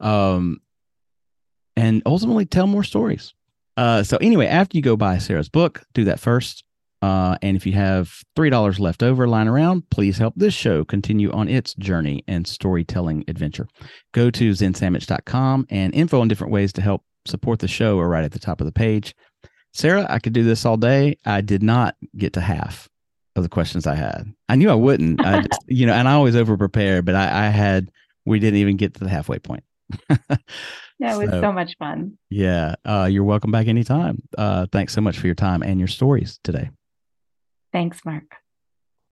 Um 0.00 0.58
and 1.78 2.02
ultimately 2.04 2.44
tell 2.44 2.66
more 2.66 2.82
stories. 2.82 3.32
Uh, 3.76 4.02
so 4.02 4.16
anyway, 4.16 4.46
after 4.46 4.76
you 4.76 4.82
go 4.82 4.96
buy 4.96 5.18
Sarah's 5.18 5.48
book, 5.48 5.84
do 5.94 6.04
that 6.04 6.18
first. 6.18 6.64
Uh, 7.00 7.36
and 7.42 7.56
if 7.56 7.64
you 7.64 7.72
have 7.72 8.12
three 8.34 8.50
dollars 8.50 8.80
left 8.80 9.04
over 9.04 9.28
lying 9.28 9.46
around, 9.46 9.88
please 9.90 10.18
help 10.18 10.34
this 10.36 10.52
show 10.52 10.84
continue 10.84 11.30
on 11.30 11.48
its 11.48 11.74
journey 11.74 12.24
and 12.26 12.44
storytelling 12.48 13.24
adventure. 13.28 13.68
Go 14.12 14.30
to 14.30 14.50
zensammich.com 14.50 15.68
and 15.70 15.94
info 15.94 16.20
on 16.20 16.26
different 16.26 16.52
ways 16.52 16.72
to 16.72 16.82
help 16.82 17.04
support 17.24 17.60
the 17.60 17.68
show 17.68 18.00
are 18.00 18.08
right 18.08 18.24
at 18.24 18.32
the 18.32 18.40
top 18.40 18.60
of 18.60 18.64
the 18.64 18.72
page. 18.72 19.14
Sarah, 19.72 20.06
I 20.10 20.18
could 20.18 20.32
do 20.32 20.42
this 20.42 20.64
all 20.64 20.76
day. 20.76 21.16
I 21.24 21.40
did 21.40 21.62
not 21.62 21.94
get 22.16 22.32
to 22.32 22.40
half 22.40 22.88
of 23.36 23.44
the 23.44 23.48
questions 23.48 23.86
I 23.86 23.94
had. 23.94 24.24
I 24.48 24.56
knew 24.56 24.70
I 24.70 24.74
wouldn't. 24.74 25.24
I 25.24 25.42
just, 25.48 25.62
you 25.68 25.86
know, 25.86 25.92
and 25.92 26.08
I 26.08 26.14
always 26.14 26.34
over 26.34 26.56
prepare, 26.56 27.02
but 27.02 27.14
I, 27.14 27.46
I 27.46 27.50
had 27.50 27.92
we 28.24 28.40
didn't 28.40 28.58
even 28.58 28.76
get 28.76 28.94
to 28.94 29.04
the 29.04 29.10
halfway 29.10 29.38
point. 29.38 29.62
Yeah, 30.98 31.14
it 31.14 31.18
was 31.18 31.30
so, 31.30 31.40
so 31.40 31.52
much 31.52 31.76
fun. 31.78 32.18
Yeah. 32.28 32.74
Uh, 32.84 33.08
you're 33.10 33.24
welcome 33.24 33.52
back 33.52 33.68
anytime. 33.68 34.22
Uh, 34.36 34.66
thanks 34.72 34.92
so 34.92 35.00
much 35.00 35.18
for 35.18 35.26
your 35.26 35.36
time 35.36 35.62
and 35.62 35.78
your 35.78 35.88
stories 35.88 36.40
today. 36.42 36.70
Thanks, 37.72 38.04
Mark. 38.04 38.24